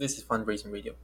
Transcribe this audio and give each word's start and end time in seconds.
This 0.00 0.16
is 0.16 0.24
Fundraising 0.24 0.72
Radio. 0.72 0.94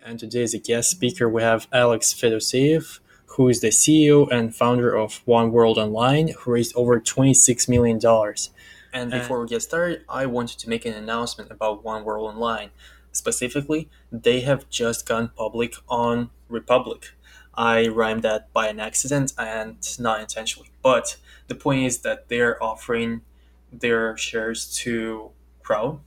And 0.00 0.20
today, 0.20 0.44
as 0.44 0.54
a 0.54 0.60
guest 0.60 0.88
speaker, 0.88 1.28
we 1.28 1.42
have 1.42 1.66
Alex 1.72 2.14
Fedoseev, 2.14 3.00
who 3.30 3.48
is 3.48 3.60
the 3.60 3.70
CEO 3.70 4.30
and 4.30 4.54
founder 4.54 4.94
of 4.94 5.20
One 5.24 5.50
World 5.50 5.78
Online, 5.78 6.28
who 6.28 6.52
raised 6.52 6.72
over 6.76 7.00
$26 7.00 7.68
million. 7.68 7.98
And 8.92 9.10
before 9.10 9.40
we 9.40 9.48
get 9.48 9.62
started, 9.62 10.04
I 10.08 10.26
wanted 10.26 10.60
to 10.60 10.68
make 10.68 10.86
an 10.86 10.94
announcement 10.94 11.50
about 11.50 11.82
One 11.82 12.04
World 12.04 12.32
Online. 12.32 12.70
Specifically, 13.10 13.90
they 14.12 14.42
have 14.42 14.70
just 14.70 15.06
gone 15.06 15.32
public 15.36 15.74
on 15.88 16.30
Republic. 16.48 17.16
I 17.52 17.88
rhymed 17.88 18.22
that 18.22 18.52
by 18.52 18.68
an 18.68 18.78
accident 18.78 19.32
and 19.36 19.78
not 19.98 20.20
intentionally. 20.20 20.70
But 20.84 21.16
the 21.48 21.56
point 21.56 21.84
is 21.84 21.98
that 22.02 22.28
they're 22.28 22.62
offering 22.62 23.22
their 23.72 24.16
shares 24.16 24.72
to 24.84 25.32
crowd 25.64 25.98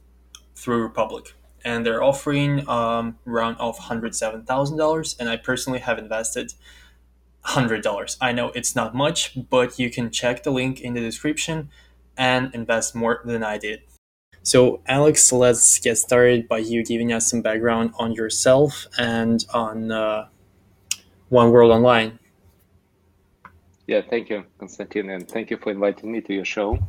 through 0.55 0.83
Republic. 0.83 1.33
And 1.63 1.85
they're 1.85 2.03
offering 2.03 2.67
um, 2.69 3.17
round 3.25 3.57
of 3.59 3.77
$107,000. 3.77 5.19
And 5.19 5.29
I 5.29 5.37
personally 5.37 5.79
have 5.79 5.97
invested 5.97 6.53
$100. 7.45 8.17
I 8.21 8.31
know 8.31 8.49
it's 8.49 8.75
not 8.75 8.95
much, 8.95 9.37
but 9.49 9.79
you 9.79 9.89
can 9.89 10.11
check 10.11 10.43
the 10.43 10.51
link 10.51 10.81
in 10.81 10.93
the 10.93 11.01
description 11.01 11.69
and 12.17 12.53
invest 12.53 12.95
more 12.95 13.21
than 13.25 13.43
I 13.43 13.57
did. 13.57 13.81
So, 14.43 14.81
Alex, 14.87 15.31
let's 15.31 15.79
get 15.79 15.97
started 15.97 16.47
by 16.47 16.59
you 16.59 16.83
giving 16.83 17.11
us 17.11 17.29
some 17.29 17.41
background 17.41 17.91
on 17.99 18.13
yourself 18.13 18.87
and 18.97 19.45
on 19.53 19.91
uh, 19.91 20.27
One 21.29 21.51
World 21.51 21.71
Online. 21.71 22.19
Yeah, 23.87 24.01
thank 24.07 24.29
you, 24.29 24.45
Konstantin, 24.59 25.09
and 25.09 25.27
thank 25.27 25.49
you 25.49 25.57
for 25.57 25.71
inviting 25.71 26.11
me 26.11 26.21
to 26.21 26.33
your 26.33 26.45
show. 26.45 26.79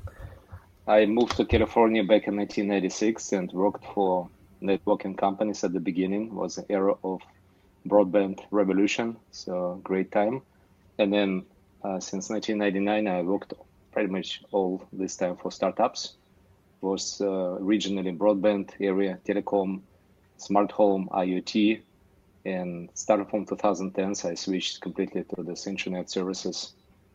I 0.87 1.07
moved 1.07 1.37
to 1.37 1.45
California 1.45 2.03
back 2.03 2.27
in 2.29 2.37
1996 2.37 3.33
and 3.33 3.53
worked 3.53 3.85
for 3.95 4.29
networking 4.63 5.17
companies 5.17 5.65
at 5.65 5.73
the 5.73 5.81
beginning. 5.81 6.35
Was 6.35 6.59
an 6.59 6.67
era 6.69 6.95
of 7.03 7.21
broadband 7.89 8.41
revolution, 8.51 9.17
so 9.31 9.81
great 9.83 10.13
time. 10.13 10.43
And 10.99 11.13
then 11.13 11.47
uh, 11.83 12.01
since 12.01 12.29
1999, 12.31 13.07
I 13.09 13.23
worked 13.23 13.55
pretty 13.93 14.11
much 14.11 14.43
all 14.53 14.87
this 14.93 15.17
time 15.17 15.37
for 15.37 15.51
startups 15.51 16.17
was 16.81 17.21
uh, 17.21 17.59
regionally 17.61 18.17
broadband 18.17 18.71
area, 18.81 19.19
telecom, 19.27 19.81
smart 20.37 20.73
home, 20.73 21.09
IoT, 21.13 21.81
and 22.47 22.89
starting 22.95 23.27
from 23.27 23.45
2010, 23.45 24.31
I 24.31 24.35
switched 24.35 24.81
completely 24.81 25.25
to 25.35 25.43
this 25.43 25.67
internet 25.67 26.09
services, 26.11 26.73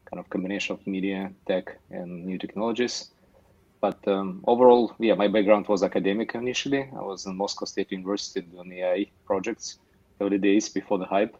kind 0.10 0.20
of 0.20 0.30
combination 0.30 0.74
of 0.74 0.86
media, 0.86 1.32
tech, 1.48 1.78
and 1.90 2.26
new 2.26 2.38
technologies. 2.38 3.10
But 3.86 4.08
um, 4.08 4.44
overall, 4.48 4.96
yeah, 4.98 5.14
my 5.14 5.28
background 5.28 5.68
was 5.68 5.84
academic 5.84 6.34
initially. 6.34 6.90
I 7.00 7.04
was 7.04 7.28
in 7.28 7.38
Moscow 7.38 7.66
State 7.66 7.92
University 7.92 8.42
doing 8.42 8.74
AI 8.74 9.12
projects, 9.28 9.78
early 10.20 10.40
days 10.40 10.70
before 10.70 10.98
the 10.98 11.06
hype. 11.06 11.36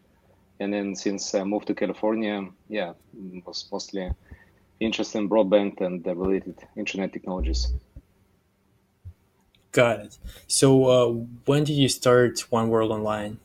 And 0.60 0.72
then 0.72 0.96
since 0.96 1.34
I 1.34 1.44
moved 1.44 1.66
to 1.70 1.74
California, 1.74 2.48
yeah, 2.70 2.94
was 3.48 3.68
mostly 3.72 4.12
interested 4.80 5.18
in 5.18 5.28
broadband 5.28 5.82
and 5.82 6.04
the 6.04 6.14
related 6.14 6.56
internet 6.78 7.12
technologies. 7.14 7.74
Got 9.72 10.02
it. 10.02 10.18
So, 10.46 10.68
uh, 10.86 11.08
when 11.46 11.64
did 11.64 11.78
you 11.84 11.90
start 11.90 12.42
One 12.52 12.70
World 12.70 12.92
Online? 12.92 13.40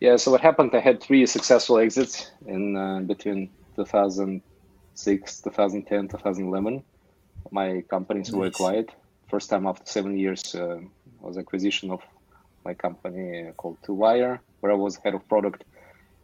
Yeah, 0.00 0.16
so 0.16 0.30
what 0.30 0.40
happened? 0.40 0.70
I 0.72 0.80
had 0.80 1.02
three 1.02 1.26
successful 1.26 1.76
exits 1.78 2.30
in 2.46 2.76
uh, 2.78 3.00
between 3.00 3.50
2006, 3.76 5.40
2010, 5.42 6.08
2011. 6.08 6.82
My 7.50 7.82
companies 7.82 8.30
nice. 8.30 8.38
were 8.38 8.46
acquired. 8.46 8.92
First 9.28 9.50
time 9.50 9.66
after 9.66 9.84
seven 9.86 10.16
years 10.18 10.54
uh, 10.54 10.80
was 11.20 11.36
acquisition 11.36 11.90
of 11.90 12.00
my 12.64 12.74
company 12.74 13.50
called 13.56 13.78
Two 13.84 13.94
Wire, 13.94 14.40
where 14.60 14.72
I 14.72 14.74
was 14.74 14.96
head 14.96 15.14
of 15.14 15.28
product, 15.28 15.64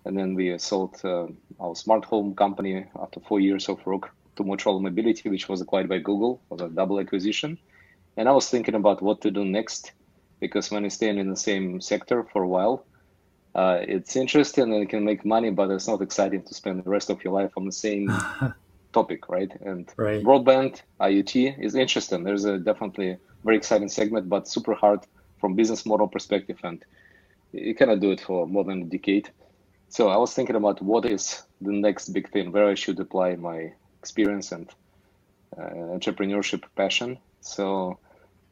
and 0.04 0.16
then 0.16 0.34
we 0.34 0.58
sold 0.58 1.00
uh, 1.04 1.26
our 1.60 1.74
smart 1.74 2.04
home 2.04 2.34
company 2.34 2.86
after 3.00 3.20
four 3.20 3.40
years 3.40 3.68
of 3.68 3.84
work 3.86 4.10
to 4.36 4.44
Motorola 4.44 4.80
Mobility, 4.80 5.28
which 5.28 5.48
was 5.48 5.60
acquired 5.60 5.88
by 5.88 5.98
Google. 5.98 6.40
It 6.50 6.54
was 6.54 6.60
a 6.62 6.68
double 6.68 7.00
acquisition 7.00 7.58
and 8.16 8.28
I 8.28 8.32
was 8.32 8.48
thinking 8.48 8.74
about 8.74 9.02
what 9.02 9.20
to 9.22 9.30
do 9.30 9.44
next 9.44 9.92
because 10.40 10.70
when 10.70 10.84
you 10.84 10.90
stay 10.90 11.08
in 11.08 11.28
the 11.28 11.36
same 11.36 11.80
sector 11.80 12.24
for 12.32 12.42
a 12.42 12.48
while, 12.48 12.84
uh, 13.54 13.78
it's 13.82 14.16
interesting 14.16 14.72
and 14.72 14.80
you 14.80 14.86
can 14.86 15.04
make 15.04 15.24
money, 15.24 15.50
but 15.50 15.70
it's 15.70 15.88
not 15.88 16.02
exciting 16.02 16.42
to 16.42 16.54
spend 16.54 16.84
the 16.84 16.90
rest 16.90 17.10
of 17.10 17.22
your 17.24 17.32
life 17.32 17.52
on 17.56 17.66
the 17.66 17.72
same 17.72 18.12
topic, 18.94 19.28
right? 19.28 19.52
And 19.60 19.92
right. 19.96 20.22
broadband, 20.22 20.82
IoT 21.00 21.62
is 21.62 21.74
interesting. 21.74 22.24
There's 22.24 22.44
a 22.44 22.58
definitely 22.58 23.18
very 23.44 23.56
exciting 23.56 23.88
segment, 23.88 24.28
but 24.28 24.48
super 24.48 24.74
hard 24.74 25.00
from 25.40 25.54
business 25.54 25.84
model 25.84 26.08
perspective, 26.08 26.58
and 26.62 26.82
you 27.52 27.74
cannot 27.74 28.00
do 28.00 28.10
it 28.12 28.20
for 28.20 28.46
more 28.46 28.64
than 28.64 28.82
a 28.82 28.86
decade. 28.86 29.28
So 29.88 30.08
I 30.08 30.16
was 30.16 30.32
thinking 30.32 30.56
about 30.56 30.80
what 30.80 31.04
is 31.04 31.42
the 31.60 31.72
next 31.72 32.08
big 32.08 32.30
thing 32.30 32.50
where 32.52 32.68
I 32.68 32.74
should 32.74 32.98
apply 32.98 33.36
my 33.36 33.72
experience 34.00 34.52
and 34.52 34.68
uh, 35.58 35.96
entrepreneurship 35.98 36.62
passion. 36.74 37.18
So 37.40 37.98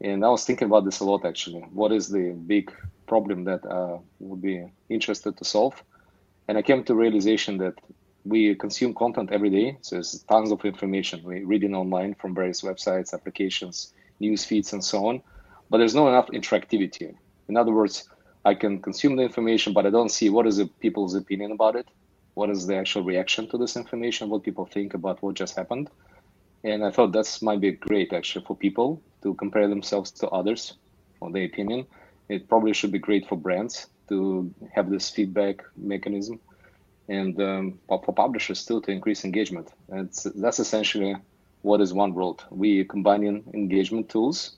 and 0.02 0.24
I 0.24 0.28
was 0.28 0.44
thinking 0.44 0.66
about 0.66 0.84
this 0.84 1.00
a 1.00 1.04
lot 1.04 1.24
actually. 1.24 1.60
What 1.72 1.92
is 1.92 2.08
the 2.08 2.32
big 2.32 2.72
problem 3.06 3.44
that 3.44 3.64
uh, 3.64 3.98
would 4.18 4.42
be 4.42 4.66
interested 4.88 5.36
to 5.36 5.44
solve? 5.44 5.82
And 6.48 6.58
I 6.58 6.62
came 6.62 6.82
to 6.84 6.94
realization 6.94 7.58
that 7.58 7.74
we 8.24 8.54
consume 8.54 8.94
content 8.94 9.30
every 9.32 9.50
day. 9.50 9.78
So 9.80 9.96
there's 9.96 10.24
tons 10.28 10.52
of 10.52 10.64
information. 10.64 11.22
We 11.24 11.44
reading 11.44 11.74
online 11.74 12.14
from 12.14 12.34
various 12.34 12.62
websites, 12.62 13.12
applications, 13.12 13.92
news 14.20 14.44
feeds, 14.44 14.72
and 14.72 14.84
so 14.84 15.06
on. 15.06 15.22
But 15.70 15.78
there's 15.78 15.94
not 15.94 16.08
enough 16.08 16.28
interactivity. 16.28 17.14
In 17.48 17.56
other 17.56 17.72
words, 17.72 18.08
I 18.44 18.54
can 18.54 18.80
consume 18.80 19.16
the 19.16 19.22
information, 19.22 19.72
but 19.72 19.86
I 19.86 19.90
don't 19.90 20.10
see 20.10 20.28
what 20.30 20.46
is 20.46 20.58
the 20.58 20.66
people's 20.66 21.14
opinion 21.14 21.52
about 21.52 21.76
it. 21.76 21.86
What 22.34 22.50
is 22.50 22.66
the 22.66 22.76
actual 22.76 23.02
reaction 23.02 23.48
to 23.50 23.58
this 23.58 23.76
information? 23.76 24.28
What 24.28 24.42
people 24.42 24.66
think 24.66 24.94
about 24.94 25.22
what 25.22 25.34
just 25.34 25.56
happened? 25.56 25.90
And 26.64 26.84
I 26.84 26.90
thought 26.90 27.12
that's 27.12 27.42
might 27.42 27.60
be 27.60 27.72
great 27.72 28.12
actually 28.12 28.44
for 28.44 28.56
people 28.56 29.02
to 29.22 29.34
compare 29.34 29.68
themselves 29.68 30.10
to 30.12 30.28
others 30.28 30.74
on 31.20 31.32
their 31.32 31.44
opinion. 31.44 31.86
It 32.28 32.48
probably 32.48 32.72
should 32.72 32.92
be 32.92 32.98
great 32.98 33.28
for 33.28 33.36
brands 33.36 33.88
to 34.08 34.52
have 34.72 34.90
this 34.90 35.10
feedback 35.10 35.62
mechanism 35.76 36.40
and 37.08 37.40
um, 37.40 37.78
for 37.88 38.12
publishers 38.12 38.64
too 38.64 38.80
to 38.82 38.90
increase 38.90 39.24
engagement. 39.24 39.70
It's, 39.92 40.24
that's 40.34 40.60
essentially 40.60 41.16
what 41.62 41.80
is 41.80 41.92
One 41.92 42.14
World. 42.14 42.44
We 42.50 42.84
combining 42.84 43.44
engagement 43.54 44.08
tools 44.08 44.56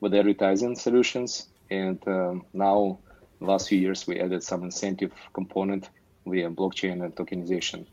with 0.00 0.14
advertising 0.14 0.76
solutions, 0.76 1.48
and 1.70 1.98
um, 2.06 2.44
now 2.52 2.98
last 3.40 3.68
few 3.68 3.78
years 3.78 4.06
we 4.06 4.20
added 4.20 4.42
some 4.42 4.62
incentive 4.62 5.12
component 5.32 5.88
via 6.26 6.50
blockchain 6.50 7.04
and 7.04 7.14
tokenization. 7.14 7.86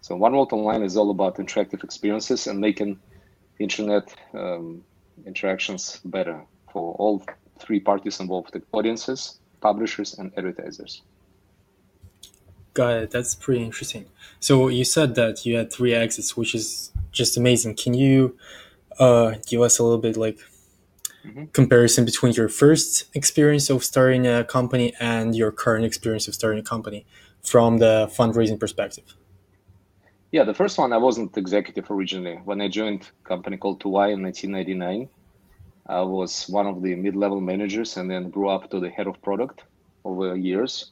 So 0.00 0.16
One 0.16 0.32
World 0.34 0.52
Online 0.52 0.82
is 0.82 0.96
all 0.96 1.10
about 1.10 1.36
interactive 1.36 1.84
experiences 1.84 2.46
and 2.46 2.60
making 2.60 2.98
internet 3.58 4.14
um, 4.34 4.84
interactions 5.26 6.00
better 6.04 6.44
for 6.72 6.94
all 6.94 7.24
three 7.58 7.80
parties 7.80 8.20
involved 8.20 8.52
the 8.52 8.62
audiences 8.72 9.38
publishers 9.60 10.18
and 10.18 10.32
advertisers 10.36 11.02
got 12.74 12.94
it 12.94 13.10
that's 13.10 13.34
pretty 13.34 13.62
interesting 13.62 14.06
so 14.40 14.68
you 14.68 14.84
said 14.84 15.14
that 15.14 15.46
you 15.46 15.56
had 15.56 15.72
three 15.72 15.94
exits 15.94 16.36
which 16.36 16.54
is 16.54 16.92
just 17.12 17.36
amazing 17.36 17.74
can 17.74 17.94
you 17.94 18.36
uh, 18.98 19.34
give 19.48 19.60
us 19.60 19.78
a 19.78 19.82
little 19.82 19.98
bit 19.98 20.16
like 20.16 20.38
mm-hmm. 21.24 21.44
comparison 21.46 22.04
between 22.04 22.32
your 22.32 22.48
first 22.48 23.04
experience 23.14 23.70
of 23.70 23.82
starting 23.82 24.26
a 24.26 24.44
company 24.44 24.92
and 25.00 25.34
your 25.34 25.50
current 25.50 25.84
experience 25.84 26.28
of 26.28 26.34
starting 26.34 26.60
a 26.60 26.62
company 26.62 27.04
from 27.42 27.78
the 27.78 28.08
fundraising 28.16 28.58
perspective 28.58 29.16
yeah, 30.34 30.42
the 30.42 30.52
first 30.52 30.78
one 30.78 30.92
I 30.92 30.96
wasn't 30.96 31.36
executive 31.36 31.88
originally. 31.92 32.40
When 32.44 32.60
I 32.60 32.66
joined 32.66 33.08
a 33.24 33.28
company 33.28 33.56
called 33.56 33.78
2Wire 33.78 34.14
in 34.14 34.22
1999, 34.24 35.08
I 35.86 36.00
was 36.00 36.48
one 36.48 36.66
of 36.66 36.82
the 36.82 36.96
mid-level 36.96 37.40
managers 37.40 37.96
and 37.96 38.10
then 38.10 38.30
grew 38.30 38.48
up 38.48 38.68
to 38.72 38.80
the 38.80 38.90
head 38.90 39.06
of 39.06 39.22
product 39.22 39.62
over 40.04 40.34
years. 40.34 40.90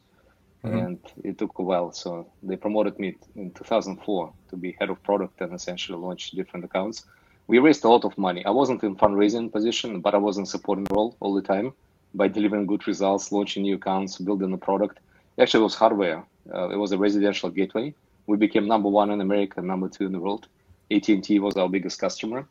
Mm-hmm. 0.65 0.79
And 0.79 0.99
it 1.25 1.39
took 1.39 1.59
a 1.59 1.63
while. 1.63 1.93
So 1.93 2.31
they 2.43 2.57
promoted 2.57 2.99
me 2.99 3.17
in 3.35 3.51
2004 3.53 4.33
to 4.51 4.57
be 4.57 4.77
head 4.79 4.91
of 4.91 5.03
product 5.03 5.41
and 5.41 5.53
essentially 5.53 5.99
launch 5.99 6.31
different 6.31 6.65
accounts. 6.65 7.05
We 7.49 7.59
raised 7.59 7.85
a 7.85 7.89
lot 7.89 8.05
of 8.05 8.17
money. 8.17 8.45
I 8.47 8.51
wasn't 8.51 8.83
in 8.85 8.95
fundraising 8.97 9.51
position, 9.51 10.01
but 10.01 10.15
I 10.15 10.19
was 10.19 10.39
in 10.39 10.47
supporting 10.47 10.87
role 10.91 11.17
all 11.21 11.35
the 11.35 11.43
time 11.43 11.73
by 12.15 12.29
delivering 12.29 12.67
good 12.67 12.87
results, 12.87 13.33
launching 13.33 13.65
new 13.65 13.75
accounts, 13.75 14.19
building 14.19 14.53
the 14.53 14.59
product. 14.59 15.01
Actually, 15.41 15.61
it 15.61 15.65
was 15.65 15.75
hardware. 15.75 16.25
Uh, 16.55 16.69
it 16.69 16.77
was 16.77 16.93
a 16.93 16.99
residential 16.99 17.51
gateway 17.51 17.95
we 18.27 18.37
became 18.37 18.67
number 18.67 18.89
one 18.89 19.11
in 19.11 19.21
America, 19.21 19.61
number 19.61 19.89
two 19.89 20.07
in 20.07 20.13
the 20.13 20.21
world. 20.21 20.47
AT&T 20.91 21.39
was 21.39 21.57
our 21.57 21.69
biggest 21.69 21.99
customer. 21.99 22.47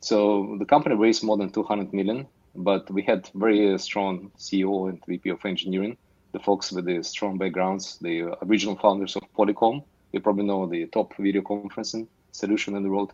So 0.00 0.56
the 0.58 0.64
company 0.64 0.94
raised 0.94 1.22
more 1.22 1.36
than 1.36 1.50
200 1.50 1.92
million, 1.92 2.26
but 2.54 2.90
we 2.90 3.02
had 3.02 3.28
very 3.34 3.78
strong 3.78 4.30
CEO 4.38 4.88
and 4.88 5.04
VP 5.06 5.30
of 5.30 5.44
engineering, 5.44 5.96
the 6.32 6.38
folks 6.38 6.72
with 6.72 6.86
the 6.86 7.02
strong 7.02 7.38
backgrounds, 7.38 7.98
the 8.00 8.36
original 8.44 8.76
founders 8.76 9.16
of 9.16 9.22
Polycom. 9.36 9.84
You 10.12 10.20
probably 10.20 10.44
know 10.44 10.66
the 10.66 10.86
top 10.86 11.14
video 11.16 11.42
conferencing 11.42 12.08
solution 12.32 12.76
in 12.76 12.82
the 12.82 12.90
world. 12.90 13.12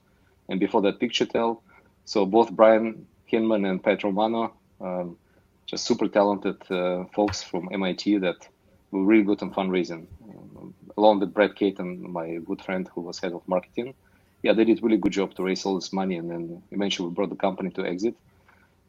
And 0.49 0.59
before 0.59 0.83
that, 0.83 1.01
PictureTel. 1.01 1.61
So 2.05 2.25
both 2.25 2.51
Brian 2.53 3.07
Hinman 3.27 3.67
and 3.67 3.83
Pat 3.83 4.03
Romano, 4.03 4.55
um, 4.81 5.17
just 5.67 5.85
super 5.85 6.09
talented 6.09 6.57
uh, 6.71 7.05
folks 7.15 7.43
from 7.43 7.69
MIT 7.73 8.19
that 8.19 8.49
were 8.91 9.05
really 9.05 9.25
good 9.25 9.43
on 9.43 9.53
fundraising, 9.53 10.07
um, 10.23 10.75
along 10.97 11.21
with 11.21 11.35
Brad 11.35 11.55
Caton, 11.55 12.11
my 12.11 12.39
good 12.47 12.63
friend 12.63 12.89
who 12.95 13.03
was 13.03 13.19
head 13.19 13.33
of 13.33 13.47
marketing. 13.47 13.95
Yeah, 14.43 14.55
they 14.55 14.65
did 14.65 14.83
really 14.83 14.97
good 14.97 15.13
job 15.13 15.35
to 15.35 15.43
raise 15.43 15.67
all 15.67 15.75
this 15.75 15.93
money, 15.93 16.17
and 16.17 16.31
then 16.31 16.63
eventually 16.71 17.09
we 17.09 17.15
brought 17.15 17.29
the 17.29 17.37
company 17.37 17.71
to 17.71 17.85
exit. 17.85 18.15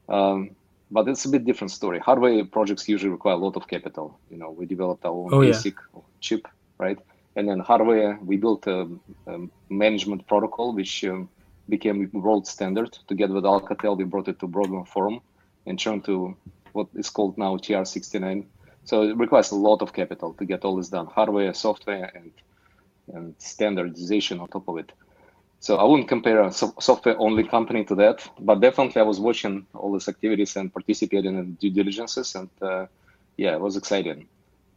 Um, 0.08 0.52
but 0.92 1.08
it's 1.08 1.26
a 1.26 1.30
bit 1.30 1.46
different 1.46 1.72
story. 1.72 2.00
Hardware 2.00 2.44
projects 2.46 2.90
usually 2.90 3.12
require 3.12 3.36
a 3.36 3.38
lot 3.38 3.56
of 3.56 3.68
capital. 3.68 4.20
You 4.30 4.38
know, 4.38 4.52
we 4.52 4.66
developed 4.66 5.06
our 5.06 5.12
own 5.12 5.34
oh, 5.34 5.40
ASIC 5.40 5.76
yeah. 5.76 6.02
chip, 6.20 6.48
right? 6.78 6.98
And 7.36 7.48
then 7.48 7.60
hardware, 7.60 8.20
we 8.24 8.38
built 8.38 8.68
a, 8.68 8.88
a 9.28 9.38
management 9.70 10.28
protocol 10.28 10.74
which 10.74 11.04
um, 11.06 11.30
became 11.70 12.10
world 12.12 12.48
standard. 12.48 12.98
Together 13.08 13.34
with 13.34 13.44
Alcatel, 13.44 13.98
we 13.98 14.04
brought 14.04 14.28
it 14.28 14.40
to 14.40 14.48
Broadband 14.48 14.88
Forum 14.88 15.22
and 15.66 15.80
turned 15.80 16.06
to 16.06 16.36
what 16.74 16.88
is 16.96 17.10
called 17.10 17.38
now 17.38 17.56
TR69. 17.58 18.46
So 18.84 19.04
it 19.04 19.18
requires 19.18 19.52
a 19.52 19.56
lot 19.56 19.82
of 19.82 19.94
capital 19.94 20.34
to 20.34 20.46
get 20.46 20.66
all 20.66 20.76
this 20.76 20.90
done, 20.90 21.06
hardware, 21.06 21.54
software, 21.54 22.12
and 22.16 22.32
and 23.14 23.36
standardization 23.40 24.40
on 24.40 24.48
top 24.48 24.68
of 24.68 24.78
it. 24.78 24.92
So 25.62 25.76
I 25.76 25.84
wouldn't 25.84 26.08
compare 26.08 26.42
a 26.42 26.52
software-only 26.52 27.44
company 27.44 27.84
to 27.86 27.96
that, 27.96 28.26
but 28.40 28.62
definitely 28.62 29.02
I 29.02 29.06
was 29.06 29.20
watching 29.20 29.68
all 29.74 29.92
these 29.92 30.08
activities 30.08 30.56
and 30.56 30.72
participating 30.72 31.38
in 31.38 31.56
due 31.56 31.70
diligences, 31.70 32.34
and 32.36 32.50
uh, 32.62 32.86
yeah, 33.36 33.56
it 33.56 33.60
was 33.60 33.76
exciting. 33.76 34.28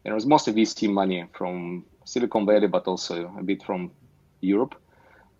And 0.05 0.13
it 0.13 0.15
was 0.15 0.27
mostly 0.27 0.53
VC 0.53 0.93
money 0.93 1.25
from 1.35 1.85
Silicon 2.05 2.47
Valley, 2.47 2.67
but 2.67 2.89
also 2.89 3.33
a 3.39 3.43
bit 3.43 3.63
from 3.63 3.93
Europe. 4.41 4.75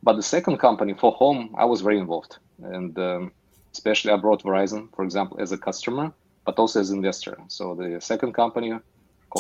But 0.05 0.15
the 0.15 0.23
second 0.23 0.59
company 0.59 0.95
for 0.95 1.11
home, 1.13 1.55
I 1.59 1.65
was 1.65 1.81
very 1.81 1.99
involved, 1.99 2.39
and 2.63 2.97
um, 2.99 3.33
especially 3.73 4.13
I 4.13 4.17
brought 4.17 4.45
Verizon, 4.45 4.95
for 4.95 5.05
example, 5.05 5.41
as 5.41 5.51
a 5.51 5.59
customer, 5.59 6.13
but 6.45 6.59
also 6.59 6.81
as 6.81 6.91
investor. 6.91 7.37
So 7.49 7.75
the 7.75 8.01
second 8.01 8.33
company. 8.33 8.75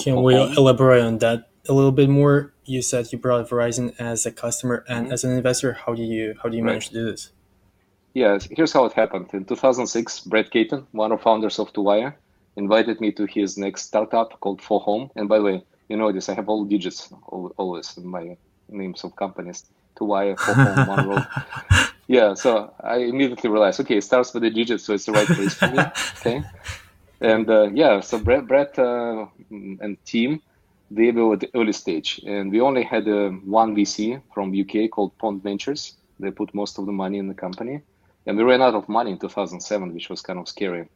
Can 0.02 0.22
we 0.22 0.34
home, 0.34 0.54
elaborate 0.56 1.04
on 1.04 1.18
that 1.18 1.50
a 1.68 1.72
little 1.72 1.92
bit 1.92 2.08
more? 2.08 2.51
You 2.64 2.82
said 2.82 3.12
you 3.12 3.18
brought 3.18 3.48
Verizon 3.48 3.94
as 3.98 4.24
a 4.24 4.30
customer 4.30 4.84
and 4.88 5.06
mm-hmm. 5.06 5.12
as 5.12 5.24
an 5.24 5.32
investor. 5.32 5.72
How 5.72 5.94
do 5.94 6.02
you 6.02 6.34
how 6.42 6.48
do 6.48 6.56
you 6.56 6.64
manage 6.64 6.86
right. 6.86 6.92
to 6.92 6.94
do 6.94 7.10
this? 7.10 7.30
Yes, 8.14 8.46
here's 8.50 8.72
how 8.72 8.84
it 8.84 8.92
happened. 8.92 9.30
In 9.32 9.44
2006, 9.44 10.20
Brett 10.20 10.50
Caton, 10.50 10.86
one 10.92 11.12
of 11.12 11.22
founders 11.22 11.58
of 11.58 11.72
2Wire, 11.72 12.14
invited 12.56 13.00
me 13.00 13.10
to 13.12 13.24
his 13.24 13.56
next 13.56 13.86
startup 13.86 14.38
called 14.40 14.60
4Home. 14.60 15.10
And 15.16 15.28
by 15.28 15.38
the 15.38 15.44
way, 15.44 15.64
you 15.88 15.96
know 15.96 16.12
this, 16.12 16.28
I 16.28 16.34
have 16.34 16.48
all 16.48 16.64
digits 16.64 17.12
always 17.56 17.96
in 17.96 18.06
my 18.06 18.36
names 18.68 19.02
of 19.04 19.16
companies. 19.16 19.64
2Wire, 19.96 20.38
For 20.38 20.52
Home, 20.52 20.88
One 20.96 21.08
World. 21.08 21.26
Yeah, 22.06 22.34
so 22.34 22.74
I 22.80 22.96
immediately 22.96 23.48
realized, 23.48 23.80
okay, 23.80 23.96
it 23.96 24.04
starts 24.04 24.34
with 24.34 24.42
the 24.42 24.50
digits, 24.50 24.84
so 24.84 24.92
it's 24.92 25.06
the 25.06 25.12
right 25.12 25.26
place 25.26 25.54
for 25.54 25.68
me. 25.68 25.78
Okay. 26.20 26.42
And 27.20 27.48
uh, 27.48 27.70
yeah, 27.72 28.00
so 28.00 28.18
Brett, 28.18 28.46
Brett 28.48 28.78
uh, 28.78 29.26
and 29.50 29.96
team, 30.04 30.42
they 30.94 31.10
were 31.10 31.34
at 31.34 31.40
the 31.40 31.50
early 31.54 31.72
stage, 31.72 32.20
and 32.26 32.50
we 32.52 32.60
only 32.60 32.82
had 32.82 33.08
uh, 33.08 33.30
one 33.60 33.74
VC 33.74 34.20
from 34.34 34.52
UK 34.52 34.90
called 34.90 35.16
Pond 35.18 35.42
Ventures. 35.42 35.96
They 36.20 36.30
put 36.30 36.54
most 36.54 36.78
of 36.78 36.86
the 36.86 36.92
money 36.92 37.18
in 37.18 37.28
the 37.28 37.34
company, 37.34 37.80
and 38.26 38.36
we 38.36 38.44
ran 38.44 38.62
out 38.62 38.74
of 38.74 38.88
money 38.88 39.12
in 39.12 39.18
2007, 39.18 39.94
which 39.94 40.10
was 40.10 40.20
kind 40.20 40.38
of 40.38 40.48
scary. 40.48 40.88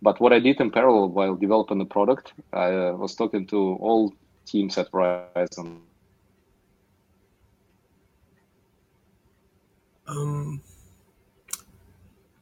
But 0.00 0.20
what 0.20 0.32
I 0.32 0.40
did 0.40 0.60
in 0.60 0.70
parallel 0.70 1.10
while 1.10 1.36
developing 1.36 1.78
the 1.78 1.84
product, 1.84 2.32
I 2.52 2.74
uh, 2.74 2.92
was 2.94 3.14
talking 3.14 3.46
to 3.48 3.56
all 3.80 4.12
teams 4.46 4.78
at 4.78 4.90
Verizon. 4.90 5.80
Um, 10.06 10.60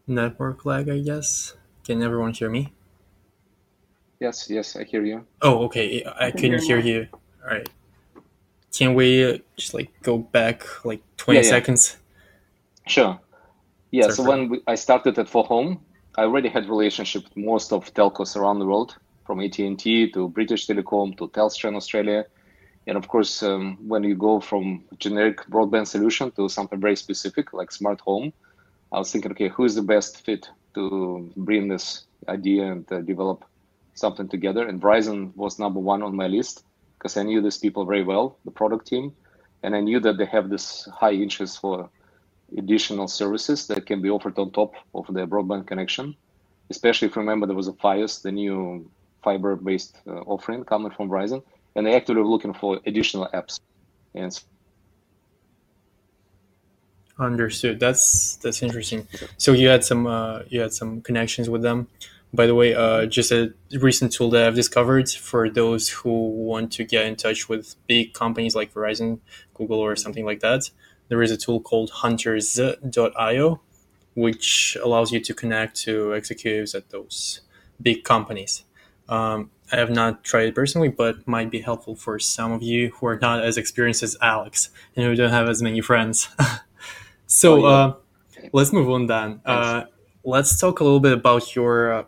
network 0.06 0.64
lag, 0.64 0.88
I 0.88 1.00
guess. 1.00 1.54
Can 1.84 2.02
everyone 2.02 2.32
hear 2.32 2.48
me? 2.48 2.72
Yes, 4.20 4.50
yes, 4.50 4.76
I 4.76 4.84
hear 4.84 5.02
you. 5.02 5.26
Oh, 5.40 5.64
okay. 5.64 6.04
I, 6.04 6.26
I 6.26 6.30
couldn't 6.30 6.62
hear, 6.62 6.78
hear 6.78 7.00
you. 7.00 7.08
All 7.42 7.56
right. 7.56 7.68
Can 8.76 8.94
we 8.94 9.24
uh, 9.24 9.38
just 9.56 9.72
like 9.72 9.90
go 10.02 10.18
back 10.18 10.62
like 10.84 11.00
20 11.16 11.40
yeah, 11.40 11.48
seconds? 11.48 11.96
Yeah. 12.84 12.92
Sure. 12.92 13.20
Yeah, 13.90 14.02
Sorry 14.02 14.14
so 14.14 14.22
when 14.24 14.48
we, 14.50 14.60
I 14.66 14.74
started 14.74 15.18
at 15.18 15.26
4Home, 15.26 15.80
I 16.16 16.22
already 16.22 16.50
had 16.50 16.68
relationship 16.68 17.24
with 17.24 17.36
most 17.36 17.72
of 17.72 17.92
telcos 17.94 18.36
around 18.36 18.58
the 18.58 18.66
world, 18.66 18.96
from 19.26 19.40
AT&T 19.40 20.10
to 20.12 20.28
British 20.28 20.66
Telecom 20.66 21.16
to 21.16 21.28
Telstra 21.28 21.68
in 21.70 21.76
Australia. 21.76 22.26
And 22.86 22.98
of 22.98 23.08
course, 23.08 23.42
um, 23.42 23.78
when 23.88 24.04
you 24.04 24.14
go 24.14 24.38
from 24.40 24.84
generic 24.98 25.38
broadband 25.48 25.86
solution 25.86 26.30
to 26.32 26.48
something 26.48 26.78
very 26.78 26.96
specific 26.96 27.52
like 27.52 27.72
smart 27.72 28.00
home, 28.02 28.32
I 28.92 28.98
was 28.98 29.10
thinking, 29.10 29.30
okay, 29.32 29.48
who 29.48 29.64
is 29.64 29.74
the 29.74 29.82
best 29.82 30.24
fit 30.26 30.48
to 30.74 31.32
bring 31.36 31.68
this 31.68 32.04
idea 32.28 32.72
and 32.72 32.92
uh, 32.92 33.00
develop 33.00 33.44
something 34.00 34.28
together. 34.28 34.66
And 34.66 34.80
Verizon 34.80 35.36
was 35.36 35.58
number 35.58 35.78
one 35.78 36.02
on 36.02 36.16
my 36.16 36.26
list 36.26 36.64
because 36.98 37.16
I 37.16 37.22
knew 37.22 37.40
these 37.40 37.58
people 37.58 37.84
very 37.84 38.02
well, 38.02 38.38
the 38.44 38.50
product 38.50 38.86
team, 38.86 39.12
and 39.62 39.76
I 39.76 39.80
knew 39.80 40.00
that 40.00 40.16
they 40.18 40.26
have 40.26 40.50
this 40.50 40.88
high 40.92 41.12
interest 41.12 41.60
for 41.60 41.88
additional 42.58 43.08
services 43.08 43.66
that 43.68 43.86
can 43.86 44.02
be 44.02 44.10
offered 44.10 44.38
on 44.38 44.50
top 44.50 44.74
of 44.94 45.06
the 45.06 45.26
broadband 45.26 45.66
connection. 45.66 46.16
Especially 46.70 47.08
if 47.08 47.16
you 47.16 47.20
remember, 47.20 47.46
there 47.46 47.56
was 47.56 47.68
a 47.68 47.72
Fios, 47.72 48.22
the 48.22 48.32
new 48.32 48.90
fiber-based 49.22 49.96
uh, 50.06 50.20
offering 50.32 50.64
coming 50.64 50.90
from 50.90 51.08
Verizon, 51.08 51.42
and 51.74 51.86
they 51.86 51.94
actually 51.94 52.16
were 52.16 52.26
looking 52.26 52.54
for 52.54 52.80
additional 52.86 53.28
apps. 53.34 53.60
And 54.14 54.38
Understood. 57.18 57.78
That's 57.78 58.36
that's 58.36 58.62
interesting. 58.62 59.06
So 59.36 59.52
you 59.52 59.68
had 59.68 59.84
some 59.84 60.06
uh, 60.06 60.40
you 60.48 60.60
had 60.62 60.72
some 60.72 61.02
connections 61.02 61.50
with 61.50 61.60
them 61.60 61.86
by 62.32 62.46
the 62.46 62.54
way, 62.54 62.74
uh, 62.74 63.06
just 63.06 63.32
a 63.32 63.52
recent 63.80 64.12
tool 64.12 64.30
that 64.30 64.46
I've 64.46 64.54
discovered 64.54 65.10
for 65.10 65.50
those 65.50 65.88
who 65.88 66.30
want 66.30 66.72
to 66.72 66.84
get 66.84 67.06
in 67.06 67.16
touch 67.16 67.48
with 67.48 67.74
big 67.86 68.14
companies 68.14 68.54
like 68.54 68.72
Verizon, 68.72 69.18
Google, 69.54 69.80
or 69.80 69.96
something 69.96 70.24
like 70.24 70.40
that. 70.40 70.70
There 71.08 71.22
is 71.22 71.32
a 71.32 71.36
tool 71.36 71.60
called 71.60 71.90
hunters.io, 71.90 73.60
which 74.14 74.76
allows 74.82 75.10
you 75.10 75.20
to 75.20 75.34
connect 75.34 75.76
to 75.82 76.12
executives 76.12 76.74
at 76.74 76.90
those 76.90 77.40
big 77.82 78.04
companies. 78.04 78.64
Um, 79.08 79.50
I 79.72 79.76
have 79.76 79.90
not 79.90 80.22
tried 80.22 80.48
it 80.48 80.54
personally, 80.54 80.88
but 80.88 81.26
might 81.26 81.50
be 81.50 81.60
helpful 81.60 81.96
for 81.96 82.20
some 82.20 82.52
of 82.52 82.62
you 82.62 82.90
who 82.90 83.06
are 83.06 83.18
not 83.18 83.44
as 83.44 83.56
experienced 83.56 84.04
as 84.04 84.16
Alex 84.22 84.70
and 84.94 85.04
who 85.04 85.16
don't 85.16 85.30
have 85.30 85.48
as 85.48 85.62
many 85.62 85.80
friends. 85.80 86.28
so 87.26 87.66
oh, 87.66 87.68
yeah. 87.68 87.76
uh, 87.76 87.94
let's 88.52 88.72
move 88.72 88.88
on 88.88 89.06
then. 89.06 89.40
Uh, 89.44 89.84
let's 90.22 90.58
talk 90.60 90.78
a 90.78 90.84
little 90.84 91.00
bit 91.00 91.12
about 91.12 91.56
your 91.56 91.92
uh, 91.92 92.04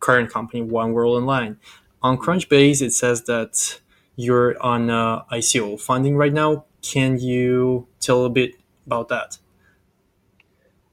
current 0.00 0.30
company, 0.30 0.62
One 0.62 0.92
World 0.92 1.16
Online. 1.16 1.58
On 2.02 2.16
Crunchbase, 2.16 2.80
it 2.82 2.92
says 2.92 3.24
that 3.24 3.80
you're 4.16 4.60
on 4.62 4.90
uh, 4.90 5.24
ICO 5.32 5.80
funding 5.80 6.16
right 6.16 6.32
now. 6.32 6.64
Can 6.82 7.18
you 7.18 7.86
tell 8.00 8.24
a 8.24 8.30
bit 8.30 8.54
about 8.86 9.08
that? 9.08 9.38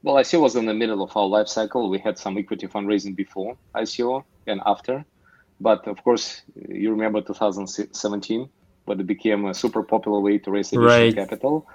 Well, 0.02 0.16
ICO 0.16 0.40
was 0.40 0.54
in 0.54 0.66
the 0.66 0.74
middle 0.74 1.02
of 1.02 1.16
our 1.16 1.26
life 1.26 1.48
cycle. 1.48 1.88
We 1.90 1.98
had 1.98 2.18
some 2.18 2.38
equity 2.38 2.66
fundraising 2.68 3.16
before 3.16 3.56
ICO 3.74 4.24
and 4.46 4.60
after. 4.64 5.04
But 5.60 5.88
of 5.88 6.02
course, 6.04 6.42
you 6.68 6.90
remember 6.90 7.20
2017, 7.20 8.48
when 8.84 9.00
it 9.00 9.06
became 9.06 9.46
a 9.46 9.54
super 9.54 9.82
popular 9.82 10.20
way 10.20 10.38
to 10.38 10.50
raise 10.50 10.68
additional 10.68 10.86
right. 10.86 11.14
capital. 11.14 11.66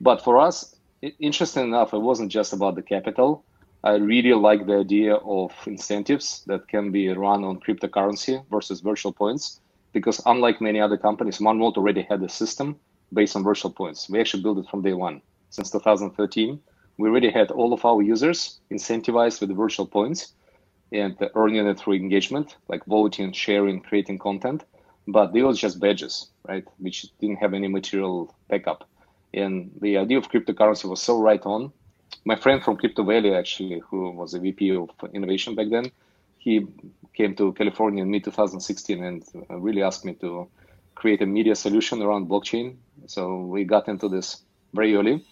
But 0.00 0.22
for 0.22 0.38
us, 0.38 0.74
interesting 1.20 1.64
enough, 1.64 1.94
it 1.94 1.98
wasn't 1.98 2.32
just 2.32 2.52
about 2.52 2.74
the 2.74 2.82
capital. 2.82 3.44
I 3.86 3.94
really 3.98 4.34
like 4.34 4.66
the 4.66 4.78
idea 4.78 5.14
of 5.14 5.52
incentives 5.64 6.42
that 6.48 6.66
can 6.66 6.90
be 6.90 7.06
run 7.10 7.44
on 7.44 7.60
cryptocurrency 7.60 8.44
versus 8.50 8.80
virtual 8.80 9.12
points 9.12 9.60
because 9.92 10.20
unlike 10.26 10.60
many 10.60 10.80
other 10.80 10.96
companies, 10.96 11.38
OneWorld 11.38 11.76
already 11.76 12.02
had 12.02 12.20
a 12.24 12.28
system 12.28 12.80
based 13.12 13.36
on 13.36 13.44
virtual 13.44 13.70
points. 13.70 14.10
We 14.10 14.18
actually 14.18 14.42
built 14.42 14.58
it 14.58 14.68
from 14.68 14.82
day 14.82 14.92
one. 14.92 15.22
Since 15.50 15.70
2013, 15.70 16.58
we 16.98 17.08
already 17.08 17.30
had 17.30 17.52
all 17.52 17.72
of 17.72 17.84
our 17.84 18.02
users 18.02 18.58
incentivized 18.72 19.40
with 19.40 19.56
virtual 19.56 19.86
points 19.86 20.32
and 20.90 21.16
earning 21.36 21.64
it 21.68 21.78
through 21.78 21.94
engagement, 21.94 22.56
like 22.66 22.84
voting, 22.86 23.30
sharing, 23.30 23.80
creating 23.82 24.18
content. 24.18 24.64
But 25.06 25.32
they 25.32 25.42
were 25.42 25.52
just 25.52 25.78
badges, 25.78 26.30
right? 26.48 26.64
Which 26.78 27.06
didn't 27.20 27.36
have 27.36 27.54
any 27.54 27.68
material 27.68 28.34
backup. 28.48 28.88
And 29.32 29.70
the 29.80 29.98
idea 29.98 30.18
of 30.18 30.28
cryptocurrency 30.28 30.90
was 30.90 31.00
so 31.00 31.20
right 31.20 31.46
on 31.46 31.72
my 32.26 32.34
friend 32.34 32.62
from 32.62 32.76
Crypto 32.76 33.04
Valley, 33.04 33.34
actually, 33.34 33.80
who 33.88 34.10
was 34.10 34.34
a 34.34 34.40
VP 34.40 34.74
of 34.74 34.90
innovation 35.14 35.54
back 35.54 35.68
then, 35.70 35.92
he 36.38 36.66
came 37.14 37.36
to 37.36 37.52
California 37.52 38.02
in 38.02 38.10
mid 38.10 38.24
2016 38.24 39.02
and 39.02 39.22
uh, 39.48 39.56
really 39.56 39.82
asked 39.82 40.04
me 40.04 40.14
to 40.14 40.48
create 40.96 41.22
a 41.22 41.26
media 41.26 41.54
solution 41.54 42.02
around 42.02 42.28
blockchain. 42.28 42.76
So 43.06 43.38
we 43.38 43.62
got 43.62 43.86
into 43.86 44.08
this 44.08 44.42
very 44.74 44.96
early. 44.96 45.24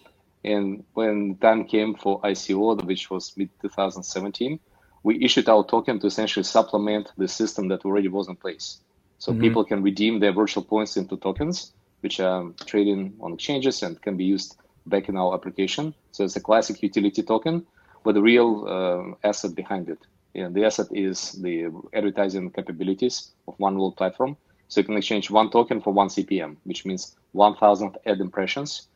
And 0.44 0.84
when 0.94 1.36
time 1.36 1.64
came 1.64 1.94
for 1.96 2.20
ICO, 2.20 2.84
which 2.84 3.10
was 3.10 3.36
mid 3.36 3.50
2017, 3.60 4.60
we 5.02 5.22
issued 5.22 5.48
our 5.48 5.66
token 5.66 5.98
to 5.98 6.06
essentially 6.06 6.44
supplement 6.44 7.10
the 7.18 7.26
system 7.26 7.66
that 7.68 7.84
already 7.84 8.08
was 8.08 8.28
in 8.28 8.36
place. 8.36 8.78
So 9.18 9.32
mm-hmm. 9.32 9.40
people 9.40 9.64
can 9.64 9.82
redeem 9.82 10.20
their 10.20 10.32
virtual 10.32 10.62
points 10.62 10.96
into 10.96 11.16
tokens, 11.16 11.72
which 12.02 12.20
are 12.20 12.44
trading 12.66 13.14
on 13.20 13.32
exchanges 13.32 13.82
and 13.82 14.00
can 14.00 14.16
be 14.16 14.24
used 14.24 14.56
back 14.86 15.08
in 15.08 15.16
our 15.16 15.34
application. 15.34 15.94
So 16.12 16.24
it's 16.24 16.36
a 16.36 16.40
classic 16.40 16.82
utility 16.82 17.22
token 17.22 17.66
with 18.04 18.16
a 18.16 18.22
real 18.22 18.66
uh, 18.68 19.28
asset 19.28 19.54
behind 19.54 19.88
it. 19.88 19.98
And 20.34 20.54
the 20.54 20.64
asset 20.64 20.88
is 20.92 21.32
the 21.32 21.70
advertising 21.92 22.50
capabilities 22.50 23.30
of 23.46 23.54
one 23.58 23.78
world 23.78 23.96
platform. 23.96 24.36
So 24.68 24.80
you 24.80 24.84
can 24.84 24.96
exchange 24.96 25.30
one 25.30 25.50
token 25.50 25.80
for 25.80 25.92
one 25.92 26.08
CPM, 26.08 26.56
which 26.64 26.84
means 26.84 27.16
1,000 27.32 27.96
ad 28.06 28.20
impressions. 28.20 28.88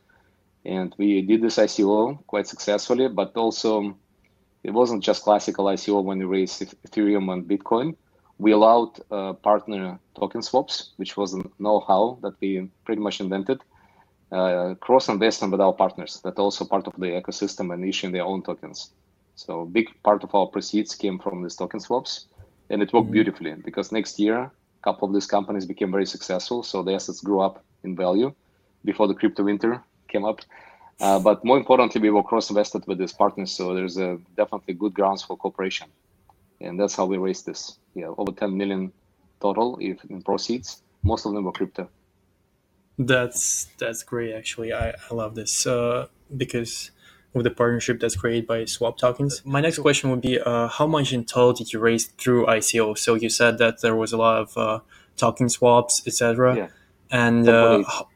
And 0.65 0.93
we 0.97 1.21
did 1.21 1.41
this 1.41 1.57
ICO 1.57 2.25
quite 2.27 2.47
successfully, 2.47 3.07
but 3.07 3.35
also 3.37 3.95
it 4.63 4.71
wasn't 4.71 5.03
just 5.03 5.23
classical 5.23 5.65
ICO 5.65 6.03
when 6.03 6.19
we 6.19 6.25
raised 6.25 6.61
Ethereum 6.85 7.31
and 7.31 7.47
Bitcoin. 7.47 7.95
We 8.37 8.51
allowed 8.51 8.99
uh, 9.11 9.33
partner 9.33 9.99
token 10.15 10.41
swaps, 10.41 10.91
which 10.97 11.15
was 11.15 11.33
a 11.33 11.43
know-how 11.59 12.19
that 12.21 12.33
we 12.41 12.69
pretty 12.85 13.01
much 13.01 13.21
invented, 13.21 13.61
uh, 14.31 14.75
cross 14.75 15.09
investment 15.09 15.51
with 15.51 15.61
our 15.61 15.73
partners 15.73 16.21
that 16.23 16.37
also 16.37 16.65
part 16.65 16.87
of 16.87 16.93
the 16.97 17.07
ecosystem 17.07 17.73
and 17.73 17.83
issuing 17.83 18.13
their 18.13 18.25
own 18.25 18.41
tokens. 18.43 18.91
So 19.35 19.61
a 19.61 19.65
big 19.65 19.87
part 20.03 20.23
of 20.23 20.35
our 20.35 20.47
proceeds 20.47 20.95
came 20.95 21.17
from 21.17 21.41
these 21.41 21.55
token 21.55 21.79
swaps, 21.79 22.25
and 22.69 22.81
it 22.81 22.93
worked 22.93 23.05
mm-hmm. 23.05 23.13
beautifully 23.13 23.53
because 23.53 23.91
next 23.91 24.19
year 24.19 24.37
a 24.37 24.51
couple 24.83 25.07
of 25.07 25.13
these 25.13 25.27
companies 25.27 25.65
became 25.65 25.91
very 25.91 26.05
successful, 26.05 26.63
so 26.63 26.83
the 26.83 26.93
assets 26.93 27.21
grew 27.21 27.39
up 27.39 27.63
in 27.83 27.95
value 27.95 28.33
before 28.85 29.07
the 29.07 29.13
crypto 29.13 29.43
winter 29.43 29.81
came 30.07 30.25
up. 30.25 30.41
Uh, 30.99 31.17
but 31.17 31.43
more 31.45 31.57
importantly, 31.57 32.01
we 32.01 32.09
were 32.09 32.23
cross-invested 32.23 32.85
with 32.85 32.97
these 32.97 33.13
partners, 33.13 33.51
so 33.51 33.73
there's 33.73 33.97
a 33.97 34.19
definitely 34.35 34.73
good 34.73 34.93
grounds 34.93 35.23
for 35.23 35.37
cooperation, 35.37 35.87
and 36.59 36.77
that's 36.77 36.95
how 36.95 37.05
we 37.05 37.17
raised 37.17 37.45
this. 37.45 37.77
Yeah, 37.95 38.11
over 38.17 38.31
10 38.31 38.55
million 38.57 38.91
total 39.39 39.77
if 39.79 40.03
in 40.09 40.21
proceeds. 40.21 40.81
Most 41.03 41.25
of 41.25 41.33
them 41.33 41.45
were 41.45 41.53
crypto. 41.53 41.89
That's 42.99 43.67
that's 43.77 44.03
great. 44.03 44.33
Actually, 44.33 44.73
I, 44.73 44.89
I 44.89 45.13
love 45.13 45.33
this 45.33 45.65
uh, 45.65 46.07
because 46.35 46.91
of 47.33 47.43
the 47.43 47.49
partnership 47.49 48.01
that's 48.01 48.15
created 48.15 48.45
by 48.45 48.65
Swap 48.65 48.97
Tokens. 48.97 49.41
My 49.45 49.61
next 49.61 49.79
question 49.79 50.09
would 50.09 50.21
be, 50.21 50.39
uh, 50.39 50.67
how 50.67 50.85
much 50.85 51.13
in 51.13 51.23
total 51.23 51.53
did 51.53 51.71
you 51.71 51.79
raise 51.79 52.07
through 52.07 52.45
ICO? 52.47 52.97
So 52.97 53.15
you 53.15 53.29
said 53.29 53.57
that 53.59 53.81
there 53.81 53.95
was 53.95 54.11
a 54.11 54.17
lot 54.17 54.41
of 54.41 54.57
uh, 54.57 54.79
token 55.15 55.47
swaps, 55.47 56.05
etc. 56.05 56.55
Yeah. 56.55 56.67
And 57.09 57.47
uh, 57.47 57.83
how, 57.83 58.07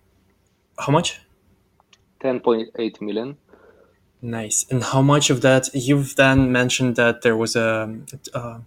how 0.79 0.91
much? 0.91 1.21
10.8 2.21 3.01
million. 3.01 3.37
Nice. 4.21 4.65
And 4.69 4.83
how 4.83 5.01
much 5.01 5.29
of 5.29 5.41
that 5.41 5.69
you've 5.73 6.15
then 6.15 6.51
mentioned 6.51 6.95
that 6.95 7.21
there 7.21 7.37
was 7.37 7.55
a, 7.55 7.93
a 8.33 8.61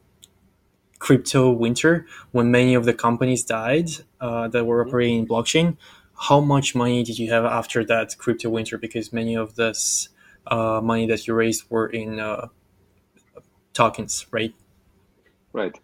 crypto 0.99 1.51
winter 1.51 2.07
when 2.33 2.51
many 2.51 2.75
of 2.75 2.85
the 2.85 2.93
companies 2.93 3.45
died 3.45 3.91
uh, 4.21 4.49
that 4.49 4.65
were 4.65 4.83
mm-hmm. 4.83 4.91
operating 4.91 5.19
in 5.21 5.27
blockchain. 5.27 5.77
How 6.19 6.41
much 6.41 6.75
money 6.75 7.03
did 7.03 7.19
you 7.19 7.31
have 7.31 7.45
after 7.45 7.85
that 7.85 8.17
crypto 8.19 8.49
winter? 8.49 8.79
Because 8.79 9.13
many 9.13 9.37
of 9.37 9.55
this 9.55 10.09
uh, 10.47 10.81
money 10.83 11.07
that 11.07 11.27
you 11.27 11.35
raised 11.35 11.65
were 11.71 11.89
in 11.89 12.21
uh, 12.21 12.49
tokens, 13.73 14.27
right? 14.31 14.55
Right. 15.53 15.79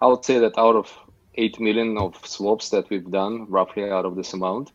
I 0.00 0.06
would 0.06 0.24
say 0.24 0.38
that 0.40 0.58
out 0.58 0.76
of 0.76 0.92
8 1.34 1.60
million 1.60 1.96
of 1.98 2.14
swaps 2.26 2.70
that 2.70 2.90
we've 2.90 3.10
done, 3.10 3.46
roughly 3.48 3.88
out 3.90 4.04
of 4.04 4.16
this 4.16 4.32
amount, 4.32 4.72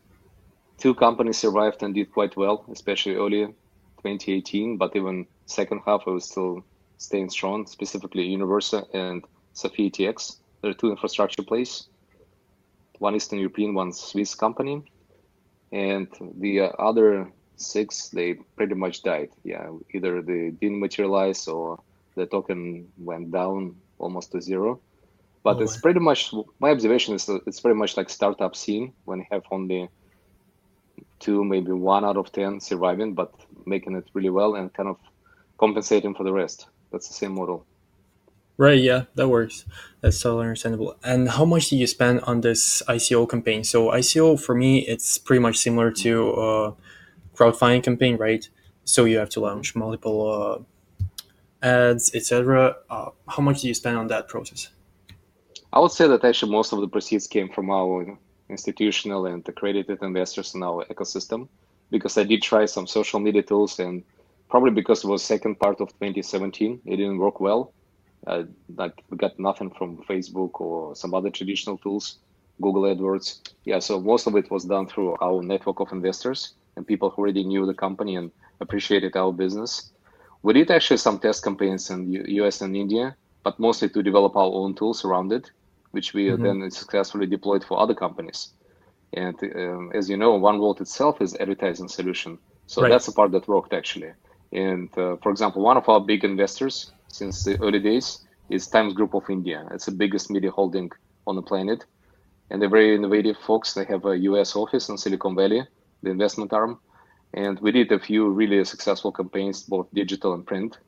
two 0.78 0.94
companies 0.94 1.38
survived 1.38 1.82
and 1.82 1.94
did 1.94 2.12
quite 2.12 2.36
well, 2.36 2.64
especially 2.72 3.14
early 3.16 3.46
2018, 4.04 4.76
but 4.76 4.96
even 4.96 5.26
second 5.46 5.80
half 5.86 6.02
it 6.06 6.10
was 6.10 6.24
still 6.24 6.64
staying 6.98 7.30
strong, 7.30 7.66
specifically 7.66 8.28
Universa 8.28 8.86
and 8.94 9.24
SophiaTX. 9.54 10.38
There 10.62 10.70
are 10.70 10.74
two 10.74 10.90
infrastructure 10.90 11.42
plays, 11.42 11.88
one 12.98 13.14
Eastern 13.14 13.38
European, 13.38 13.74
one 13.74 13.92
Swiss 13.92 14.34
company. 14.34 14.82
And 15.74 16.06
the 16.38 16.60
uh, 16.60 16.68
other 16.78 17.32
six, 17.56 18.08
they 18.08 18.34
pretty 18.56 18.76
much 18.76 19.02
died. 19.02 19.30
Yeah, 19.42 19.70
either 19.92 20.22
they 20.22 20.50
didn't 20.50 20.78
materialize 20.78 21.48
or 21.48 21.80
the 22.14 22.26
token 22.26 22.86
went 22.96 23.32
down 23.32 23.74
almost 23.98 24.30
to 24.32 24.40
zero. 24.40 24.80
But 25.42 25.56
oh, 25.56 25.62
it's 25.62 25.76
pretty 25.76 25.98
much 25.98 26.32
my 26.60 26.70
observation 26.70 27.16
is 27.16 27.28
it's 27.28 27.60
pretty 27.60 27.76
much 27.76 27.96
like 27.96 28.08
startup 28.08 28.54
scene 28.54 28.92
when 29.04 29.18
you 29.18 29.26
have 29.32 29.42
only 29.50 29.88
two, 31.18 31.44
maybe 31.44 31.72
one 31.72 32.04
out 32.04 32.16
of 32.16 32.30
ten 32.30 32.60
surviving, 32.60 33.14
but 33.14 33.32
making 33.66 33.96
it 33.96 34.08
really 34.14 34.30
well 34.30 34.54
and 34.54 34.72
kind 34.72 34.88
of 34.88 34.96
compensating 35.58 36.14
for 36.14 36.22
the 36.22 36.32
rest. 36.32 36.68
That's 36.92 37.08
the 37.08 37.14
same 37.14 37.34
model. 37.34 37.66
Right, 38.56 38.80
yeah, 38.80 39.04
that 39.16 39.28
works. 39.28 39.64
That's 40.00 40.20
totally 40.20 40.42
understandable. 40.42 40.96
And 41.02 41.28
how 41.28 41.44
much 41.44 41.70
did 41.70 41.76
you 41.76 41.88
spend 41.88 42.20
on 42.20 42.40
this 42.40 42.82
ICO 42.88 43.28
campaign? 43.28 43.64
So 43.64 43.88
ICO 43.88 44.38
for 44.38 44.54
me, 44.54 44.86
it's 44.86 45.18
pretty 45.18 45.40
much 45.40 45.56
similar 45.56 45.90
to 45.90 46.32
uh, 46.32 46.72
crowdfunding 47.34 47.82
campaign, 47.82 48.16
right? 48.16 48.48
So 48.84 49.06
you 49.06 49.18
have 49.18 49.30
to 49.30 49.40
launch 49.40 49.74
multiple 49.74 50.66
uh, 51.62 51.66
ads, 51.66 52.14
etc. 52.14 52.76
Uh, 52.88 53.10
how 53.26 53.42
much 53.42 53.62
do 53.62 53.68
you 53.68 53.74
spend 53.74 53.96
on 53.96 54.06
that 54.08 54.28
process? 54.28 54.68
I 55.72 55.80
would 55.80 55.90
say 55.90 56.06
that 56.06 56.24
actually 56.24 56.52
most 56.52 56.72
of 56.72 56.80
the 56.80 56.86
proceeds 56.86 57.26
came 57.26 57.48
from 57.48 57.70
our 57.70 58.16
institutional 58.48 59.26
and 59.26 59.46
accredited 59.48 59.98
investors 60.02 60.54
in 60.54 60.62
our 60.62 60.84
ecosystem 60.84 61.48
because 61.90 62.16
I 62.16 62.22
did 62.22 62.42
try 62.42 62.66
some 62.66 62.86
social 62.86 63.18
media 63.18 63.42
tools 63.42 63.80
and 63.80 64.04
probably 64.48 64.70
because 64.70 65.02
it 65.02 65.08
was 65.08 65.24
second 65.24 65.58
part 65.58 65.80
of 65.80 65.88
2017, 65.88 66.82
it 66.84 66.96
didn't 66.96 67.18
work 67.18 67.40
well. 67.40 67.72
Uh, 68.26 68.44
like 68.76 69.04
we 69.10 69.16
got 69.18 69.38
nothing 69.38 69.70
from 69.70 69.98
Facebook 70.08 70.60
or 70.60 70.96
some 70.96 71.14
other 71.14 71.30
traditional 71.30 71.76
tools, 71.78 72.18
Google 72.60 72.82
AdWords. 72.82 73.40
Yeah, 73.64 73.80
so 73.80 74.00
most 74.00 74.26
of 74.26 74.36
it 74.36 74.50
was 74.50 74.64
done 74.64 74.86
through 74.86 75.16
our 75.20 75.42
network 75.42 75.80
of 75.80 75.92
investors 75.92 76.54
and 76.76 76.86
people 76.86 77.10
who 77.10 77.22
already 77.22 77.44
knew 77.44 77.66
the 77.66 77.74
company 77.74 78.16
and 78.16 78.30
appreciated 78.60 79.16
our 79.16 79.32
business. 79.32 79.92
We 80.42 80.52
did 80.54 80.70
actually 80.70 80.98
some 80.98 81.18
test 81.18 81.44
campaigns 81.44 81.90
in 81.90 82.10
U- 82.10 82.44
US 82.44 82.60
and 82.60 82.76
India, 82.76 83.16
but 83.42 83.58
mostly 83.58 83.88
to 83.90 84.02
develop 84.02 84.36
our 84.36 84.52
own 84.52 84.74
tools 84.74 85.04
around 85.04 85.32
it, 85.32 85.50
which 85.90 86.14
we 86.14 86.26
mm-hmm. 86.26 86.42
then 86.42 86.70
successfully 86.70 87.26
deployed 87.26 87.64
for 87.64 87.78
other 87.78 87.94
companies. 87.94 88.50
And 89.12 89.36
um, 89.54 89.92
as 89.94 90.08
you 90.10 90.16
know, 90.16 90.34
One 90.34 90.58
World 90.58 90.80
itself 90.80 91.20
is 91.20 91.36
advertising 91.36 91.88
solution, 91.88 92.38
so 92.66 92.82
right. 92.82 92.88
that's 92.88 93.06
the 93.06 93.12
part 93.12 93.30
that 93.32 93.46
worked 93.46 93.72
actually. 93.72 94.12
And 94.52 94.88
uh, 94.98 95.16
for 95.22 95.30
example, 95.30 95.62
one 95.62 95.76
of 95.76 95.88
our 95.88 96.00
big 96.00 96.24
investors 96.24 96.92
since 97.14 97.44
the 97.44 97.60
early 97.62 97.78
days 97.78 98.26
is 98.50 98.66
Times 98.66 98.92
Group 98.92 99.14
of 99.14 99.30
India. 99.30 99.66
It's 99.70 99.86
the 99.86 99.92
biggest 99.92 100.30
media 100.30 100.50
holding 100.50 100.90
on 101.28 101.36
the 101.36 101.42
planet, 101.42 101.84
and 102.50 102.60
they're 102.60 102.68
very 102.68 102.94
innovative 102.94 103.36
folks. 103.38 103.72
They 103.72 103.84
have 103.84 104.04
a 104.04 104.18
U.S. 104.30 104.56
office 104.56 104.88
in 104.88 104.98
Silicon 104.98 105.36
Valley, 105.36 105.62
the 106.02 106.10
investment 106.10 106.52
arm. 106.52 106.80
And 107.32 107.58
we 107.60 107.70
did 107.72 107.90
a 107.92 107.98
few 107.98 108.28
really 108.28 108.64
successful 108.64 109.12
campaigns, 109.12 109.62
both 109.62 109.86
digital 109.94 110.34
and 110.34 110.44
print, 110.44 110.78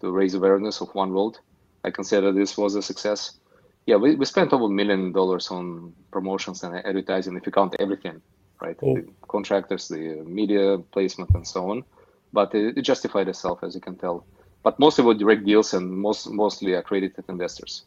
to 0.00 0.10
raise 0.10 0.34
awareness 0.34 0.80
of 0.80 0.94
One 0.94 1.12
World. 1.12 1.40
I 1.84 1.90
consider 1.90 2.32
this 2.32 2.56
was 2.56 2.74
a 2.74 2.82
success. 2.82 3.38
Yeah, 3.86 3.96
we, 3.96 4.16
we 4.16 4.24
spent 4.24 4.52
over 4.52 4.64
a 4.64 4.68
million 4.80 5.12
dollars 5.12 5.50
on 5.50 5.92
promotions 6.10 6.64
and 6.64 6.74
advertising 6.74 7.36
if 7.36 7.46
you 7.46 7.52
count 7.52 7.76
everything, 7.78 8.20
right? 8.60 8.76
Oh. 8.82 8.94
The 8.94 9.06
contractors, 9.28 9.88
the 9.88 10.24
media 10.24 10.78
placement, 10.90 11.30
and 11.34 11.46
so 11.46 11.70
on. 11.70 11.84
But 12.32 12.54
it, 12.54 12.78
it 12.78 12.82
justified 12.82 13.28
itself, 13.28 13.60
as 13.62 13.74
you 13.74 13.80
can 13.80 13.96
tell. 13.96 14.26
But 14.66 14.80
mostly 14.80 15.04
with 15.04 15.20
direct 15.20 15.44
deals 15.44 15.74
and 15.74 15.84
most 15.88 16.28
mostly 16.28 16.72
accredited 16.74 17.24
investors. 17.28 17.84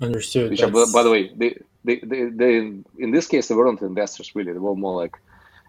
Understood. 0.00 0.50
Which 0.50 0.60
are, 0.60 0.72
by 0.72 1.04
the 1.04 1.10
way, 1.14 1.30
they, 1.36 1.50
they, 1.84 2.00
they, 2.10 2.24
they, 2.40 2.56
in 3.04 3.10
this 3.12 3.28
case, 3.28 3.46
they 3.46 3.54
weren't 3.54 3.80
investors 3.80 4.34
really. 4.34 4.52
They 4.52 4.58
were 4.58 4.74
more 4.74 4.96
like 5.02 5.16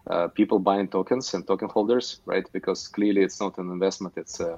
uh, 0.09 0.29
people 0.29 0.57
buying 0.57 0.87
tokens 0.87 1.31
and 1.35 1.45
token 1.45 1.69
holders, 1.69 2.21
right? 2.25 2.43
Because 2.53 2.87
clearly 2.87 3.21
it's 3.21 3.39
not 3.39 3.59
an 3.59 3.69
investment; 3.69 4.15
it's 4.17 4.39
a 4.39 4.57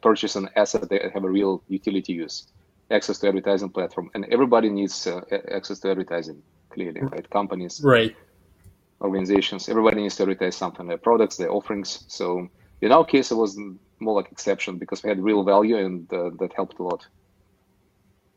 purchase 0.00 0.36
an 0.36 0.48
asset 0.54 0.88
that 0.90 1.10
have 1.10 1.24
a 1.24 1.32
real 1.38 1.60
utility 1.66 2.12
use, 2.12 2.46
access 2.88 3.18
to 3.18 3.26
advertising 3.26 3.68
platform, 3.68 4.10
and 4.14 4.24
everybody 4.26 4.70
needs 4.70 5.08
uh, 5.08 5.22
access 5.50 5.80
to 5.80 5.90
advertising. 5.90 6.40
Clearly, 6.70 7.00
right? 7.00 7.28
Companies, 7.30 7.80
right? 7.82 8.14
Organizations, 9.00 9.68
everybody 9.68 10.02
needs 10.02 10.14
to 10.18 10.22
advertise 10.22 10.54
something, 10.54 10.86
their 10.86 10.98
products, 11.08 11.36
their 11.36 11.50
offerings. 11.50 12.04
So 12.06 12.48
in 12.82 12.92
our 12.92 13.04
case, 13.04 13.30
it 13.30 13.36
was 13.36 13.58
more 14.02 14.14
like 14.14 14.30
exception 14.32 14.78
because 14.78 15.02
we 15.02 15.08
had 15.08 15.20
real 15.20 15.42
value, 15.44 15.76
and 15.76 16.12
uh, 16.12 16.30
that 16.38 16.52
helped 16.54 16.78
a 16.78 16.82
lot. 16.82 17.06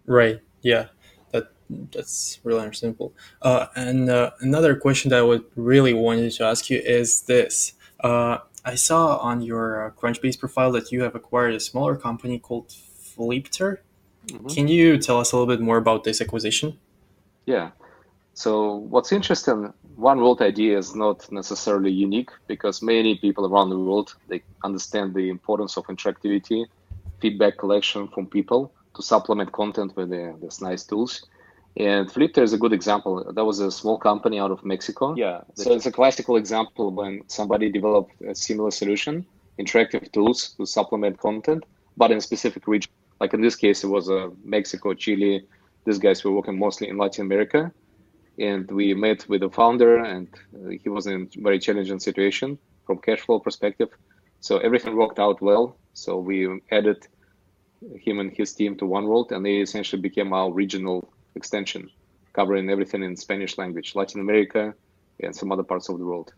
Right. 0.06 0.40
Yeah 0.62 0.88
That 1.32 1.52
that's 1.92 2.40
really 2.44 2.62
understandable. 2.62 3.14
Uh, 3.42 3.68
and 3.76 4.10
uh, 4.10 4.32
another 4.40 4.76
question 4.76 5.10
that 5.10 5.20
I 5.20 5.24
would 5.24 5.46
really 5.56 5.94
wanted 5.94 6.32
to 6.32 6.44
ask 6.46 6.70
you 6.70 6.80
is 6.80 7.22
this: 7.24 7.74
uh, 8.02 8.38
I 8.64 8.76
saw 8.76 9.18
on 9.18 9.42
your 9.42 9.86
uh, 9.86 9.92
Crunchbase 9.92 10.40
profile 10.40 10.72
that 10.72 10.92
you 10.92 11.04
have 11.04 11.16
acquired 11.16 11.54
a 11.54 11.60
smaller 11.60 11.96
company 11.96 12.40
called 12.40 12.70
Flipter. 12.70 13.80
Mm-hmm. 14.28 14.48
Can 14.48 14.68
you 14.68 14.98
tell 14.98 15.20
us 15.20 15.32
a 15.32 15.38
little 15.38 15.54
bit 15.56 15.62
more 15.62 15.78
about 15.78 16.04
this 16.04 16.20
acquisition? 16.20 16.80
Yeah. 17.46 17.72
So 18.34 18.76
what's 18.76 19.12
interesting, 19.12 19.72
One 19.96 20.20
World 20.20 20.42
idea 20.42 20.78
is 20.78 20.94
not 20.94 21.32
necessarily 21.32 21.92
unique 21.92 22.30
because 22.48 22.82
many 22.82 23.18
people 23.18 23.46
around 23.46 23.70
the 23.70 23.80
world 23.80 24.14
they 24.28 24.44
understand 24.64 25.14
the 25.14 25.30
importance 25.30 25.78
of 25.78 25.86
interactivity, 25.88 26.66
feedback 27.22 27.58
collection 27.58 28.08
from 28.10 28.28
people 28.28 28.74
to 28.96 29.02
supplement 29.02 29.52
content 29.52 29.96
with 29.96 30.10
the, 30.10 30.36
these 30.42 30.62
nice 30.62 30.84
tools. 30.84 31.26
And 31.78 32.10
Flipter 32.10 32.42
is 32.42 32.54
a 32.54 32.58
good 32.58 32.72
example. 32.72 33.32
That 33.34 33.44
was 33.44 33.60
a 33.60 33.70
small 33.70 33.98
company 33.98 34.40
out 34.40 34.52
of 34.52 34.64
Mexico. 34.64 35.14
Yeah. 35.16 35.42
So 35.56 35.74
it's 35.74 35.86
a 35.86 35.92
classical 35.92 36.38
example 36.38 36.92
when 36.92 37.24
somebody 37.28 37.70
developed 37.70 38.14
a 38.22 38.34
similar 38.34 38.72
solution, 38.72 39.26
interactive 39.60 40.12
tools 40.14 40.56
to 40.58 40.66
supplement 40.66 41.20
content, 41.20 41.66
but 41.98 42.12
in 42.12 42.18
a 42.18 42.22
specific 42.22 42.68
region. 42.68 42.92
Like 43.20 43.34
in 43.34 43.42
this 43.42 43.56
case, 43.56 43.84
it 43.84 43.88
was 43.88 44.10
uh, 44.10 44.30
Mexico, 44.44 44.94
Chile. 44.94 45.46
These 45.86 46.00
guys 46.00 46.24
were 46.24 46.32
working 46.32 46.58
mostly 46.58 46.88
in 46.90 46.98
Latin 46.98 47.26
America, 47.26 47.72
and 48.40 48.70
we 48.72 48.94
met 48.94 49.28
with 49.30 49.42
the 49.42 49.50
founder, 49.50 49.98
and 49.98 50.28
uh, 50.54 50.70
he 50.70 50.90
was 50.90 51.08
in 51.08 51.30
a 51.38 51.42
very 51.42 51.60
challenging 51.60 52.00
situation 52.00 52.58
from 52.86 53.00
cash 53.00 53.22
flow 53.22 53.40
perspective. 53.40 53.90
So 54.40 54.58
everything 54.60 54.96
worked 54.96 55.20
out 55.20 55.42
well. 55.42 55.78
So 55.94 56.18
we 56.18 56.62
added 56.72 57.08
him 58.00 58.20
and 58.20 58.32
his 58.32 58.54
team 58.54 58.76
to 58.78 58.86
One 58.86 59.06
World, 59.06 59.32
and 59.32 59.46
they 59.46 59.58
essentially 59.58 60.02
became 60.02 60.34
our 60.34 60.52
regional 60.52 61.08
extension, 61.36 61.90
covering 62.34 62.70
everything 62.70 63.04
in 63.04 63.16
Spanish 63.16 63.58
language, 63.58 63.96
Latin 63.96 64.22
America, 64.22 64.74
and 65.22 65.36
some 65.36 65.52
other 65.52 65.64
parts 65.64 65.90
of 65.90 66.00
the 66.00 66.06
world. 66.06 66.34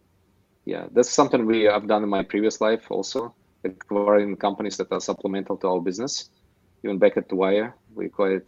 Yeah, 0.65 0.87
that's 0.91 1.09
something 1.09 1.45
we 1.45 1.63
have 1.63 1.87
done 1.87 2.03
in 2.03 2.09
my 2.09 2.23
previous 2.23 2.59
life 2.61 2.91
also, 2.91 3.33
acquiring 3.63 4.35
companies 4.35 4.77
that 4.77 4.91
are 4.91 4.99
supplemental 4.99 5.57
to 5.57 5.67
our 5.67 5.81
business. 5.81 6.29
Even 6.83 6.97
back 6.97 7.17
at 7.17 7.29
2Wire, 7.29 7.73
we 7.95 8.05
acquired 8.07 8.45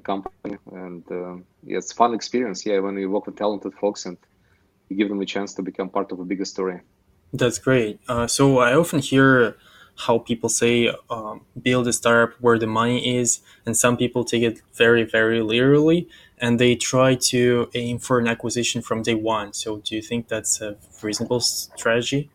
company, 0.00 0.56
and 0.72 1.02
uh, 1.10 1.34
yeah, 1.64 1.78
it's 1.78 1.92
fun 1.92 2.14
experience. 2.14 2.64
Yeah, 2.64 2.78
when 2.80 2.96
you 2.96 3.10
work 3.10 3.26
with 3.26 3.36
talented 3.36 3.74
folks 3.74 4.06
and 4.06 4.16
you 4.88 4.96
give 4.96 5.08
them 5.08 5.20
a 5.20 5.26
chance 5.26 5.54
to 5.54 5.62
become 5.62 5.88
part 5.88 6.12
of 6.12 6.20
a 6.20 6.24
bigger 6.24 6.44
story. 6.44 6.80
That's 7.32 7.58
great. 7.58 8.00
Uh, 8.08 8.26
so 8.26 8.58
I 8.58 8.74
often 8.74 9.00
hear 9.00 9.56
how 9.96 10.18
people 10.18 10.48
say 10.48 10.92
um, 11.10 11.42
build 11.60 11.86
a 11.86 11.92
startup 11.92 12.40
where 12.40 12.58
the 12.58 12.66
money 12.66 13.18
is, 13.18 13.40
and 13.66 13.76
some 13.76 13.96
people 13.96 14.24
take 14.24 14.42
it 14.42 14.62
very, 14.74 15.04
very 15.04 15.42
literally, 15.42 16.08
and 16.38 16.58
they 16.58 16.74
try 16.74 17.14
to 17.14 17.70
aim 17.74 17.98
for 17.98 18.18
an 18.18 18.26
acquisition 18.26 18.82
from 18.82 19.02
day 19.02 19.14
one. 19.14 19.52
So, 19.52 19.78
do 19.78 19.94
you 19.94 20.02
think 20.02 20.28
that's 20.28 20.60
a 20.60 20.76
reasonable 21.02 21.40
strategy? 21.40 22.30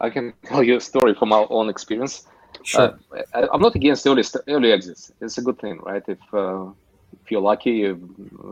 I 0.00 0.10
can 0.10 0.34
tell 0.44 0.62
you 0.62 0.76
a 0.76 0.80
story 0.80 1.14
from 1.14 1.32
our 1.32 1.46
own 1.50 1.68
experience. 1.68 2.26
Sure. 2.66 2.98
Uh, 3.12 3.22
I, 3.32 3.54
am 3.54 3.60
not 3.60 3.76
against 3.76 4.06
early 4.06 4.24
early 4.48 4.72
exits. 4.72 5.12
It's 5.20 5.38
a 5.38 5.42
good 5.42 5.58
thing, 5.60 5.78
right? 5.82 6.02
If 6.08 6.18
uh, 6.34 6.66
if 7.22 7.30
you're 7.30 7.40
lucky, 7.40 7.94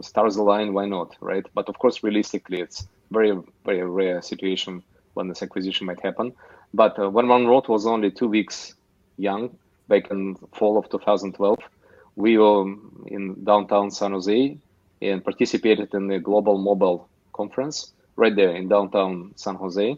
stars 0.00 0.36
align, 0.36 0.72
why 0.72 0.86
not, 0.86 1.16
right? 1.20 1.44
But 1.52 1.68
of 1.68 1.78
course, 1.78 2.02
realistically, 2.04 2.60
it's 2.60 2.86
very 3.10 3.36
very 3.64 3.82
rare 3.82 4.22
situation 4.22 4.82
when 5.14 5.28
this 5.28 5.42
acquisition 5.42 5.86
might 5.86 6.00
happen. 6.00 6.32
But 6.72 6.98
uh, 6.98 7.10
when 7.10 7.26
One 7.28 7.46
World 7.46 7.68
was 7.68 7.86
only 7.86 8.10
two 8.10 8.28
weeks 8.28 8.74
young, 9.16 9.56
back 9.88 10.10
in 10.10 10.36
fall 10.52 10.78
of 10.78 10.88
2012, 10.90 11.58
we 12.16 12.38
were 12.38 12.62
in 13.06 13.44
downtown 13.44 13.90
San 13.90 14.12
Jose 14.12 14.56
and 15.02 15.24
participated 15.24 15.92
in 15.92 16.06
the 16.06 16.18
Global 16.18 16.58
Mobile 16.58 17.08
Conference 17.32 17.92
right 18.16 18.34
there 18.34 18.54
in 18.54 18.68
downtown 18.68 19.32
San 19.34 19.56
Jose. 19.56 19.96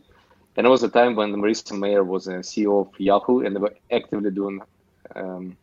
And 0.56 0.66
it 0.66 0.70
was 0.70 0.82
a 0.82 0.88
time 0.88 1.16
when 1.16 1.34
Marissa 1.34 1.78
Mayer 1.78 2.02
was 2.02 2.28
a 2.28 2.38
CEO 2.38 2.80
of 2.80 2.98
Yahoo 2.98 3.44
and 3.44 3.54
they 3.54 3.60
were 3.60 3.74
actively 3.90 4.30
doing 4.30 4.60
um, 5.14 5.56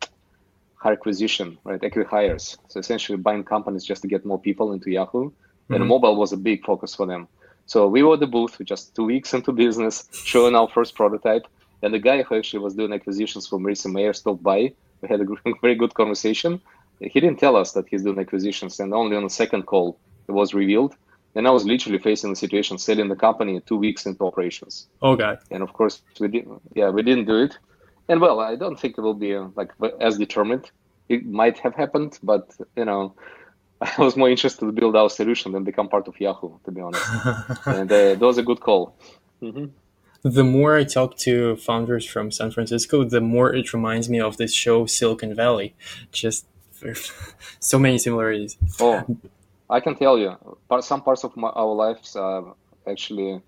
hire 0.75 0.93
acquisition, 0.93 1.57
right? 1.63 1.83
Equity 1.83 2.07
hires. 2.07 2.57
So 2.67 2.79
essentially 2.79 3.17
buying 3.17 3.43
companies 3.43 3.83
just 3.83 4.01
to 4.03 4.07
get 4.07 4.25
more 4.25 4.39
people 4.39 4.71
into 4.73 4.91
Yahoo. 4.91 5.29
Mm-hmm. 5.29 5.73
And 5.73 5.88
mobile 5.88 6.15
was 6.15 6.31
a 6.31 6.38
big 6.38 6.63
focus 6.65 6.93
for 6.93 7.05
them. 7.05 7.27
So 7.65 7.88
we 7.88 8.03
were 8.03 8.15
at 8.15 8.19
the 8.19 8.27
booth 8.27 8.57
just 8.63 8.95
two 8.95 9.05
weeks 9.05 9.33
into 9.33 9.51
business, 9.51 10.07
showing 10.12 10.55
our 10.55 10.69
first 10.69 10.95
prototype. 10.95 11.47
And 11.81 11.93
the 11.93 12.00
guy 12.00 12.21
who 12.21 12.35
actually 12.35 12.59
was 12.59 12.75
doing 12.75 12.93
acquisitions 12.93 13.47
for 13.47 13.57
Marissa 13.59 13.91
Mayer 13.91 14.13
stopped 14.13 14.43
by. 14.43 14.73
We 15.01 15.09
had 15.09 15.21
a 15.21 15.25
very 15.62 15.75
good 15.75 15.93
conversation. 15.93 16.62
He 17.00 17.19
didn't 17.19 17.39
tell 17.39 17.55
us 17.55 17.71
that 17.73 17.88
he's 17.89 18.03
doing 18.03 18.19
acquisitions, 18.19 18.79
and 18.79 18.93
only 18.93 19.17
on 19.17 19.23
the 19.23 19.29
second 19.29 19.63
call 19.63 19.97
it 20.27 20.31
was 20.31 20.53
revealed. 20.53 20.95
And 21.36 21.48
I 21.48 21.52
was 21.52 21.66
literally 21.66 21.98
facing 21.98 22.30
the 22.30 22.36
situation, 22.36 22.78
selling 22.78 23.10
the 23.10 23.16
company 23.16 23.60
two 23.62 23.78
weeks 23.78 24.06
into 24.06 24.24
operations. 24.25 24.88
Okay. 25.02 25.36
And 25.50 25.63
of 25.63 25.74
course, 25.74 26.02
we 26.20 26.28
didn't. 26.28 26.62
Yeah, 26.75 26.90
we 26.90 27.02
didn't 27.02 27.25
do 27.25 27.38
it. 27.44 27.58
And 28.08 28.22
well, 28.22 28.40
I 28.40 28.56
don't 28.56 28.80
think 28.80 28.98
it 28.98 29.02
will 29.02 29.13
be 29.13 29.36
uh, 29.36 29.48
like 29.56 29.72
as 30.00 30.18
determined. 30.18 30.70
It 31.10 31.25
might 31.25 31.58
have 31.60 31.75
happened, 31.75 32.20
but 32.22 32.56
you 32.75 32.86
know, 32.86 33.16
I 33.82 34.02
was 34.02 34.16
more 34.16 34.30
interested 34.30 34.66
to 34.66 34.72
build 34.72 34.96
our 34.96 35.10
solution 35.10 35.52
than 35.52 35.63
become 35.63 35.90
part 35.90 36.08
of 36.08 36.19
Yahoo, 36.19 36.60
to 36.65 36.72
be 36.72 36.82
honest. 36.82 37.06
and 37.65 37.91
uh, 37.91 38.15
that 38.15 38.19
was 38.19 38.38
a 38.38 38.43
good 38.43 38.60
call. 38.60 38.96
Mm-hmm. 39.41 39.65
The 40.24 40.43
more 40.43 40.78
I 40.78 40.86
talk 40.86 41.17
to 41.17 41.58
founders 41.58 42.06
from 42.06 42.32
San 42.32 42.52
Francisco, 42.52 43.04
the 43.04 43.19
more 43.19 43.54
it 43.54 43.74
reminds 43.74 44.10
me 44.10 44.22
of 44.22 44.38
this 44.38 44.54
show 44.54 44.86
Silicon 44.86 45.36
Valley. 45.36 45.76
Just 46.13 46.46
so 47.60 47.80
many 47.80 47.98
similarities. 47.98 48.58
Oh, 48.80 49.04
I 49.69 49.80
can 49.80 49.95
tell 49.95 50.17
you, 50.17 50.36
some 50.82 51.02
parts 51.02 51.23
of 51.23 51.36
my, 51.36 51.49
our 51.49 51.73
lives 51.73 52.15
are 52.15 52.56
actually 52.88 53.41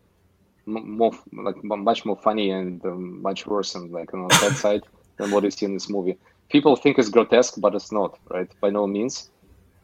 more 0.65 1.12
like 1.34 1.63
much 1.63 2.06
more 2.06 2.17
funny 2.17 2.49
and 2.49 2.84
um, 2.86 3.21
much 3.21 3.45
worse 3.45 3.75
and 3.75 3.91
like 3.91 4.13
on 4.13 4.28
that 4.28 4.56
side 4.63 4.82
than 5.17 5.32
what 5.32 5.43
you 5.43 5.51
see 5.51 5.65
in 5.65 5.73
this 5.73 5.89
movie. 5.89 6.17
People 6.49 6.75
think 6.75 6.97
it's 6.97 7.10
grotesque, 7.10 7.56
but 7.58 7.75
it's 7.75 7.91
not, 7.91 8.17
right? 8.30 8.49
By 8.62 8.69
no 8.69 8.88
means. 8.88 9.30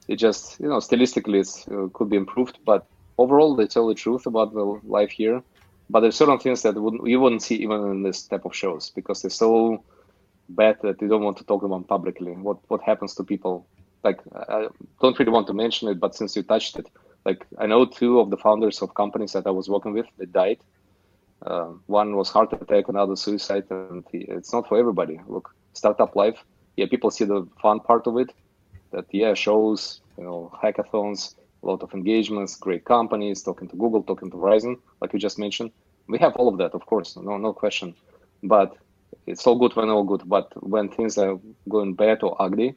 It 0.07 0.15
just, 0.15 0.59
you 0.59 0.67
know, 0.67 0.77
stylistically 0.77 1.41
it 1.41 1.73
uh, 1.73 1.87
could 1.93 2.09
be 2.09 2.17
improved, 2.17 2.57
but 2.65 2.85
overall 3.17 3.55
they 3.55 3.67
tell 3.67 3.87
the 3.87 3.93
truth 3.93 4.25
about 4.25 4.53
the 4.53 4.79
life 4.83 5.11
here. 5.11 5.43
But 5.89 5.99
there's 6.01 6.15
certain 6.15 6.39
things 6.39 6.61
that 6.63 6.75
wouldn't, 6.75 7.05
you 7.07 7.19
wouldn't 7.19 7.43
see 7.43 7.55
even 7.55 7.81
in 7.91 8.03
this 8.03 8.23
type 8.23 8.45
of 8.45 8.55
shows 8.55 8.89
because 8.89 9.21
they're 9.21 9.29
so 9.29 9.83
bad 10.49 10.77
that 10.83 11.01
you 11.01 11.07
don't 11.07 11.23
want 11.23 11.37
to 11.37 11.43
talk 11.43 11.63
about 11.63 11.87
publicly. 11.87 12.33
What 12.33 12.57
what 12.69 12.81
happens 12.81 13.15
to 13.15 13.23
people? 13.23 13.67
Like 14.03 14.19
I 14.35 14.67
don't 15.01 15.17
really 15.19 15.31
want 15.31 15.47
to 15.47 15.53
mention 15.53 15.87
it, 15.89 15.99
but 15.99 16.15
since 16.15 16.35
you 16.35 16.43
touched 16.43 16.77
it, 16.79 16.87
like 17.25 17.45
I 17.57 17.67
know 17.67 17.85
two 17.85 18.19
of 18.19 18.29
the 18.29 18.37
founders 18.37 18.81
of 18.81 18.93
companies 18.95 19.33
that 19.33 19.45
I 19.45 19.51
was 19.51 19.69
working 19.69 19.93
with, 19.93 20.07
they 20.17 20.25
died. 20.25 20.59
Uh, 21.45 21.69
one 21.87 22.15
was 22.15 22.29
heart 22.29 22.53
attack, 22.53 22.87
another 22.87 23.15
suicide, 23.15 23.65
and 23.69 24.03
it's 24.13 24.53
not 24.53 24.67
for 24.67 24.77
everybody. 24.77 25.19
Look, 25.27 25.55
startup 25.73 26.15
life. 26.15 26.43
Yeah, 26.77 26.85
people 26.89 27.11
see 27.11 27.25
the 27.25 27.47
fun 27.61 27.79
part 27.79 28.07
of 28.07 28.17
it, 28.17 28.31
that 28.91 29.05
yeah 29.11 29.33
shows 29.33 30.01
you 30.17 30.23
know 30.23 30.51
hackathons 30.61 31.35
a 31.63 31.65
lot 31.65 31.81
of 31.81 31.93
engagements 31.93 32.55
great 32.55 32.85
companies 32.85 33.41
talking 33.41 33.67
to 33.67 33.75
google 33.75 34.03
talking 34.03 34.29
to 34.29 34.37
verizon 34.37 34.75
like 35.01 35.13
you 35.13 35.19
just 35.19 35.39
mentioned 35.39 35.71
we 36.07 36.17
have 36.19 36.35
all 36.35 36.47
of 36.47 36.57
that 36.57 36.73
of 36.73 36.85
course 36.85 37.17
no 37.17 37.37
no 37.37 37.53
question 37.53 37.93
but 38.43 38.75
it's 39.25 39.45
all 39.47 39.57
good 39.57 39.75
when 39.75 39.89
all 39.89 40.03
good 40.03 40.23
but 40.25 40.47
when 40.63 40.89
things 40.89 41.17
are 41.17 41.39
going 41.69 41.93
bad 41.93 42.21
or 42.23 42.35
ugly 42.41 42.75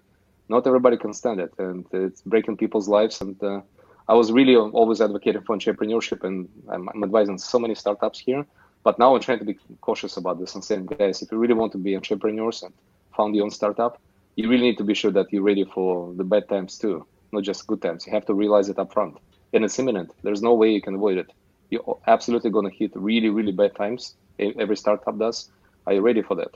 not 0.49 0.67
everybody 0.67 0.97
can 0.97 1.13
stand 1.13 1.41
it 1.41 1.53
and 1.59 1.87
it's 1.93 2.23
breaking 2.23 2.57
people's 2.57 2.89
lives 2.89 3.21
and 3.21 3.43
uh, 3.43 3.61
i 4.09 4.15
was 4.15 4.31
really 4.33 4.57
always 4.57 5.01
advocating 5.01 5.43
for 5.43 5.57
entrepreneurship 5.57 6.23
and 6.25 6.49
I'm, 6.69 6.89
I'm, 6.91 7.03
advising 7.03 7.39
so 7.39 7.59
many 7.59 7.75
startups 7.75 8.19
here 8.19 8.45
but 8.83 8.99
now 8.99 9.15
i'm 9.15 9.21
trying 9.21 9.39
to 9.39 9.45
be 9.45 9.57
cautious 9.81 10.17
about 10.17 10.39
this 10.41 10.55
and 10.55 10.65
saying 10.65 10.87
guys 10.87 11.23
if 11.23 11.33
you 11.33 11.39
really 11.39 11.55
want 11.55 11.73
to 11.73 11.79
be 11.79 11.95
entrepreneurs 11.97 12.63
and 12.63 12.73
found 13.17 13.35
your 13.35 13.45
own 13.45 13.51
startup 13.51 14.01
you 14.37 14.49
really 14.49 14.63
need 14.63 14.79
to 14.79 14.85
be 14.85 14.95
sure 14.95 15.11
that 15.13 15.33
you're 15.33 15.43
ready 15.43 15.65
for 15.65 16.13
the 16.15 16.25
bad 16.25 16.49
times 16.49 16.79
too, 16.79 17.07
not 17.33 17.45
just 17.45 17.67
good 17.67 17.83
times. 17.83 18.07
You 18.07 18.13
have 18.13 18.27
to 18.27 18.35
realize 18.35 18.69
it 18.69 18.79
up 18.79 18.93
front. 18.93 19.19
And 19.53 19.65
it's 19.65 19.79
imminent. 19.79 20.13
There's 20.23 20.43
no 20.43 20.55
way 20.55 20.73
you 20.73 20.83
can 20.83 20.97
avoid 20.97 21.19
it. 21.19 21.33
You're 21.71 21.99
absolutely 22.07 22.51
going 22.51 22.69
to 22.69 22.77
hit 22.77 22.91
really, 22.95 23.29
really 23.29 23.53
bad 23.53 23.77
times. 23.77 24.17
Every 24.39 24.77
startup 24.77 25.19
does. 25.19 25.51
Are 25.87 25.93
you 25.93 26.01
ready 26.01 26.23
for 26.23 26.35
that? 26.37 26.51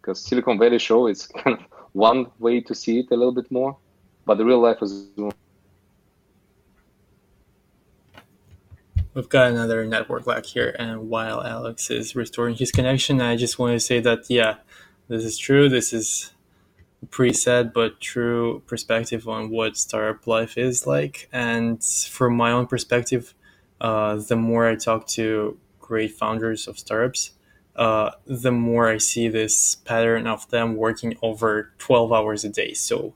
Because 0.00 0.20
Silicon 0.20 0.58
Valley 0.58 0.78
show 0.78 1.08
is 1.08 1.26
kind 1.44 1.58
of 1.58 1.64
one 1.92 2.26
way 2.38 2.60
to 2.60 2.74
see 2.74 3.00
it 3.00 3.06
a 3.10 3.16
little 3.16 3.32
bit 3.32 3.50
more, 3.50 3.76
but 4.24 4.38
the 4.38 4.44
real 4.44 4.60
life 4.60 4.78
is. 4.82 5.08
We've 9.14 9.28
got 9.28 9.50
another 9.50 9.84
network 9.84 10.26
lag 10.26 10.44
here, 10.44 10.76
and 10.78 11.08
while 11.08 11.42
Alex 11.42 11.90
is 11.90 12.14
restoring 12.14 12.54
his 12.54 12.70
connection, 12.70 13.20
I 13.20 13.36
just 13.36 13.58
want 13.58 13.72
to 13.72 13.80
say 13.80 14.00
that 14.00 14.28
yeah, 14.28 14.56
this 15.08 15.24
is 15.24 15.38
true. 15.38 15.68
This 15.68 15.92
is 15.92 16.32
preset 17.06 17.72
but 17.72 18.00
true 18.00 18.62
perspective 18.66 19.28
on 19.28 19.50
what 19.50 19.76
startup 19.76 20.26
life 20.26 20.58
is 20.58 20.86
like. 20.86 21.28
And 21.32 21.82
from 21.82 22.36
my 22.36 22.50
own 22.52 22.66
perspective, 22.66 23.34
uh, 23.80 24.16
the 24.16 24.36
more 24.36 24.66
I 24.66 24.74
talk 24.74 25.06
to 25.08 25.58
great 25.80 26.12
founders 26.12 26.66
of 26.66 26.78
startups, 26.78 27.32
uh, 27.78 28.10
the 28.26 28.50
more 28.50 28.88
I 28.88 28.98
see 28.98 29.28
this 29.28 29.76
pattern 29.76 30.26
of 30.26 30.50
them 30.50 30.76
working 30.76 31.16
over 31.22 31.72
12 31.78 32.12
hours 32.12 32.44
a 32.44 32.48
day. 32.48 32.74
So 32.74 33.14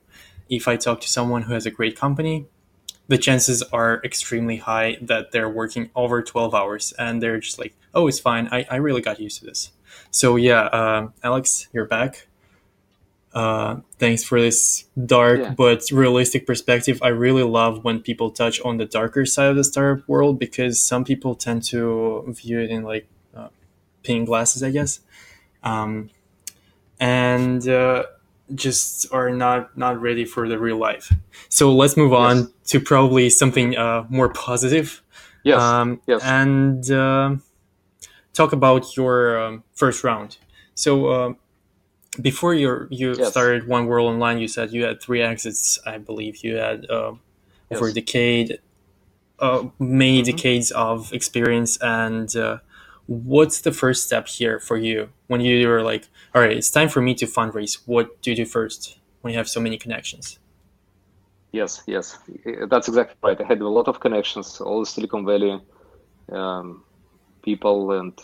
if 0.48 0.68
I 0.68 0.76
talk 0.76 1.00
to 1.00 1.08
someone 1.08 1.42
who 1.42 1.52
has 1.52 1.66
a 1.66 1.70
great 1.70 1.96
company, 1.96 2.46
the 3.08 3.18
chances 3.18 3.62
are 3.64 4.00
extremely 4.04 4.58
high 4.58 4.98
that 5.02 5.32
they're 5.32 5.48
working 5.48 5.90
over 5.96 6.22
12 6.22 6.54
hours 6.54 6.92
and 6.96 7.20
they're 7.20 7.40
just 7.40 7.58
like, 7.58 7.74
oh, 7.92 8.06
it's 8.06 8.20
fine. 8.20 8.48
I, 8.52 8.64
I 8.70 8.76
really 8.76 9.02
got 9.02 9.18
used 9.18 9.40
to 9.40 9.46
this. 9.46 9.72
So, 10.12 10.36
yeah, 10.36 10.62
uh, 10.62 11.08
Alex, 11.24 11.66
you're 11.72 11.86
back. 11.86 12.28
Uh, 13.34 13.80
thanks 13.98 14.22
for 14.22 14.40
this 14.40 14.84
dark 15.06 15.40
yeah. 15.40 15.54
but 15.56 15.90
realistic 15.90 16.46
perspective. 16.46 17.00
I 17.02 17.08
really 17.08 17.42
love 17.42 17.82
when 17.82 18.00
people 18.00 18.30
touch 18.30 18.60
on 18.60 18.76
the 18.76 18.84
darker 18.84 19.26
side 19.26 19.46
of 19.46 19.56
the 19.56 19.64
startup 19.64 20.06
world 20.06 20.38
because 20.38 20.80
some 20.80 21.02
people 21.02 21.34
tend 21.34 21.64
to 21.64 22.24
view 22.28 22.60
it 22.60 22.70
in 22.70 22.84
like 22.84 23.08
pink 24.02 24.26
glasses, 24.26 24.62
I 24.62 24.70
guess, 24.70 25.00
um, 25.62 26.10
and 27.00 27.66
uh, 27.68 28.04
just 28.54 29.12
are 29.12 29.30
not 29.30 29.76
not 29.76 30.00
ready 30.00 30.24
for 30.24 30.48
the 30.48 30.58
real 30.58 30.76
life. 30.76 31.12
So 31.48 31.72
let's 31.72 31.96
move 31.96 32.12
on 32.12 32.36
yes. 32.36 32.48
to 32.66 32.80
probably 32.80 33.30
something 33.30 33.76
uh, 33.76 34.04
more 34.08 34.28
positive. 34.28 35.02
Yes. 35.44 35.60
Um, 35.60 36.00
yes. 36.06 36.22
And 36.22 36.90
uh, 36.90 37.36
talk 38.32 38.52
about 38.52 38.96
your 38.96 39.42
um, 39.42 39.64
first 39.74 40.04
round. 40.04 40.38
So 40.74 41.12
um, 41.12 41.36
before 42.20 42.54
you 42.54 42.86
you 42.90 43.14
yes. 43.16 43.30
started 43.30 43.66
One 43.66 43.86
World 43.86 44.12
Online, 44.12 44.38
you 44.38 44.48
said 44.48 44.72
you 44.72 44.84
had 44.84 45.00
three 45.00 45.22
exits. 45.22 45.78
I 45.86 45.98
believe 45.98 46.44
you 46.44 46.56
had 46.56 46.86
uh, 46.90 47.14
over 47.70 47.86
yes. 47.86 47.90
a 47.90 47.94
decade, 47.94 48.58
uh, 49.38 49.64
many 49.78 50.22
mm-hmm. 50.22 50.36
decades 50.36 50.70
of 50.72 51.12
experience. 51.12 51.78
And 51.80 52.34
uh, 52.36 52.58
what's 53.12 53.60
the 53.60 53.72
first 53.72 54.04
step 54.04 54.28
here 54.28 54.58
for 54.58 54.76
you 54.76 55.08
when 55.26 55.40
you 55.40 55.68
were 55.68 55.82
like, 55.82 56.08
all 56.34 56.42
right, 56.42 56.56
it's 56.56 56.70
time 56.70 56.88
for 56.88 57.00
me 57.00 57.14
to 57.14 57.26
fundraise? 57.26 57.78
What 57.86 58.20
do 58.22 58.30
you 58.30 58.36
do 58.36 58.44
first 58.44 58.98
when 59.20 59.32
you 59.32 59.38
have 59.38 59.48
so 59.48 59.60
many 59.60 59.78
connections? 59.78 60.38
Yes, 61.52 61.82
yes, 61.86 62.18
that's 62.68 62.88
exactly 62.88 63.16
right. 63.22 63.40
I 63.40 63.44
had 63.44 63.60
a 63.60 63.68
lot 63.68 63.88
of 63.88 64.00
connections, 64.00 64.60
all 64.60 64.80
the 64.80 64.86
Silicon 64.86 65.26
Valley 65.26 65.60
um, 66.32 66.82
people 67.42 67.92
and 67.92 68.18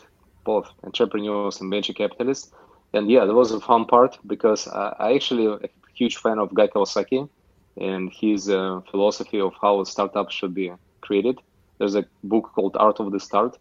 both 0.45 0.67
entrepreneurs 0.83 1.61
and 1.61 1.71
venture 1.71 1.93
capitalists 1.93 2.53
and 2.93 3.11
yeah, 3.11 3.25
that 3.25 3.35
was 3.35 3.53
a 3.53 3.61
fun 3.61 3.85
part 3.85 4.19
because 4.27 4.67
I, 4.69 4.95
I 4.99 5.15
actually 5.15 5.47
a 5.47 5.59
huge 5.95 6.17
fan 6.17 6.39
of 6.39 6.55
Guy 6.55 6.69
Kawasaki 6.69 7.29
and 7.77 8.11
his 8.13 8.49
uh, 8.49 8.81
philosophy 8.91 9.41
of 9.41 9.53
how 9.61 9.81
a 9.81 9.87
startup 9.87 10.31
should 10.31 10.55
be 10.55 10.73
created. 11.01 11.39
There's 11.79 11.95
a 11.95 12.05
book 12.25 12.51
called 12.55 12.77
Art 12.79 12.99
of 12.99 13.13
the 13.13 13.21
Start. 13.21 13.59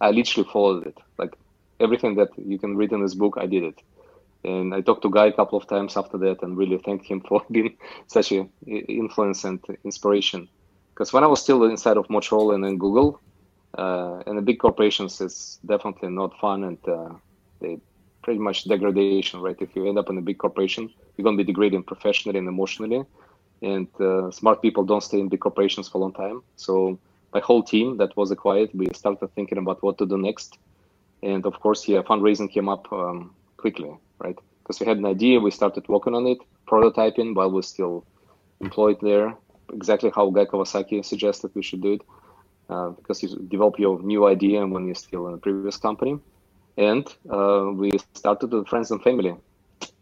I 0.00 0.10
literally 0.10 0.48
followed 0.52 0.86
it. 0.86 0.98
Like 1.18 1.34
everything 1.80 2.16
that 2.16 2.30
you 2.36 2.58
can 2.58 2.76
read 2.76 2.92
in 2.92 3.02
this 3.02 3.14
book, 3.14 3.36
I 3.38 3.46
did 3.46 3.64
it. 3.64 3.80
And 4.44 4.74
I 4.74 4.80
talked 4.80 5.02
to 5.02 5.10
Guy 5.10 5.26
a 5.26 5.32
couple 5.32 5.58
of 5.58 5.66
times 5.66 5.96
after 5.96 6.18
that 6.18 6.42
and 6.42 6.56
really 6.56 6.78
thanked 6.78 7.06
him 7.06 7.20
for 7.28 7.42
being 7.50 7.76
such 8.06 8.32
an 8.32 8.50
influence 8.66 9.44
and 9.44 9.60
inspiration. 9.84 10.48
Because 10.94 11.12
when 11.12 11.24
I 11.24 11.26
was 11.28 11.42
still 11.42 11.64
inside 11.64 11.96
of 11.96 12.08
Motorola 12.08 12.54
and 12.54 12.80
Google, 12.80 13.20
uh, 13.76 14.22
and 14.26 14.38
the 14.38 14.42
big 14.42 14.58
corporations, 14.58 15.20
it's 15.20 15.58
definitely 15.66 16.08
not 16.10 16.38
fun 16.40 16.64
and 16.64 16.78
uh, 16.88 17.14
they 17.60 17.78
pretty 18.22 18.40
much 18.40 18.64
degradation, 18.64 19.28
right? 19.30 19.46
If 19.50 19.62
you 19.62 19.76
end 19.76 19.86
up 19.86 19.98
in 19.98 20.06
a 20.06 20.10
big 20.10 20.28
corporation, 20.28 20.82
you're 21.06 21.14
going 21.14 21.36
to 21.36 21.36
be 21.36 21.44
degrading 21.44 21.84
professionally 21.84 22.38
and 22.38 22.48
emotionally. 22.48 23.04
And 23.62 23.88
uh, 24.00 24.30
smart 24.30 24.62
people 24.62 24.84
don't 24.84 25.02
stay 25.02 25.20
in 25.20 25.28
big 25.28 25.40
corporations 25.40 25.88
for 25.88 25.98
a 25.98 26.00
long 26.00 26.12
time. 26.12 26.42
So 26.56 26.98
my 27.36 27.42
whole 27.48 27.62
team 27.72 27.88
that 28.00 28.16
was 28.20 28.30
acquired, 28.30 28.70
we 28.80 28.86
started 29.02 29.28
thinking 29.34 29.58
about 29.58 29.82
what 29.84 29.96
to 29.98 30.06
do 30.12 30.16
next. 30.28 30.50
And 31.22 31.42
of 31.50 31.54
course, 31.60 31.80
yeah, 31.92 32.02
fundraising 32.10 32.50
came 32.56 32.68
up 32.74 32.84
um, 32.92 33.18
quickly, 33.62 33.92
right? 34.24 34.38
Because 34.60 34.80
we 34.80 34.86
had 34.86 34.98
an 34.98 35.06
idea, 35.16 35.40
we 35.40 35.50
started 35.50 35.84
working 35.88 36.14
on 36.14 36.26
it, 36.32 36.38
prototyping 36.70 37.34
while 37.36 37.50
we're 37.52 37.72
still 37.74 38.04
employed 38.60 38.98
there. 39.02 39.28
Exactly 39.72 40.10
how 40.16 40.30
Guy 40.30 40.46
Kawasaki 40.50 41.04
suggested 41.04 41.50
we 41.54 41.62
should 41.68 41.82
do 41.82 41.92
it, 41.96 42.02
uh, 42.68 42.88
because 42.98 43.22
you 43.22 43.28
develop 43.48 43.78
your 43.78 44.02
new 44.02 44.26
idea 44.26 44.66
when 44.66 44.86
you're 44.86 45.04
still 45.08 45.28
in 45.28 45.34
a 45.34 45.38
previous 45.38 45.76
company 45.76 46.18
and 46.76 47.06
uh, 47.30 47.66
we 47.72 47.90
started 48.14 48.52
with 48.52 48.68
friends 48.68 48.90
and 48.90 49.02
family 49.02 49.34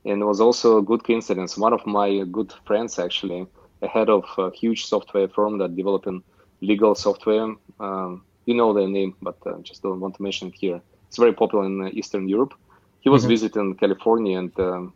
and 0.05 0.23
it 0.23 0.25
was 0.25 0.40
also 0.40 0.79
a 0.79 0.83
good 0.83 1.05
coincidence 1.05 1.57
one 1.57 1.73
of 1.73 1.87
my 1.87 2.25
good 2.33 2.53
friends 2.66 2.99
actually 2.99 3.47
a 3.83 3.88
head 3.88 4.09
of 4.09 4.25
a 4.38 4.51
huge 4.51 4.87
software 4.87 5.29
firm 5.29 5.59
that 5.59 5.77
developing 5.77 6.23
legal 6.61 6.95
software 6.95 7.55
um, 7.81 8.23
you 8.47 8.55
know 8.55 8.73
their 8.73 8.88
name 8.88 9.14
but 9.23 9.37
uh, 9.47 9.59
just 9.62 9.83
don't 9.83 10.01
want 10.01 10.14
to 10.14 10.23
mention 10.23 10.49
it 10.49 10.55
here 10.55 10.81
it's 11.09 11.19
very 11.19 11.33
popular 11.33 11.64
in 11.64 11.83
uh, 11.83 11.90
eastern 11.93 12.29
europe 12.29 12.55
he 13.01 13.09
was 13.09 13.23
mm-hmm. 13.23 13.31
visiting 13.31 13.75
california 13.75 14.38
and 14.38 14.59
um, 14.61 14.93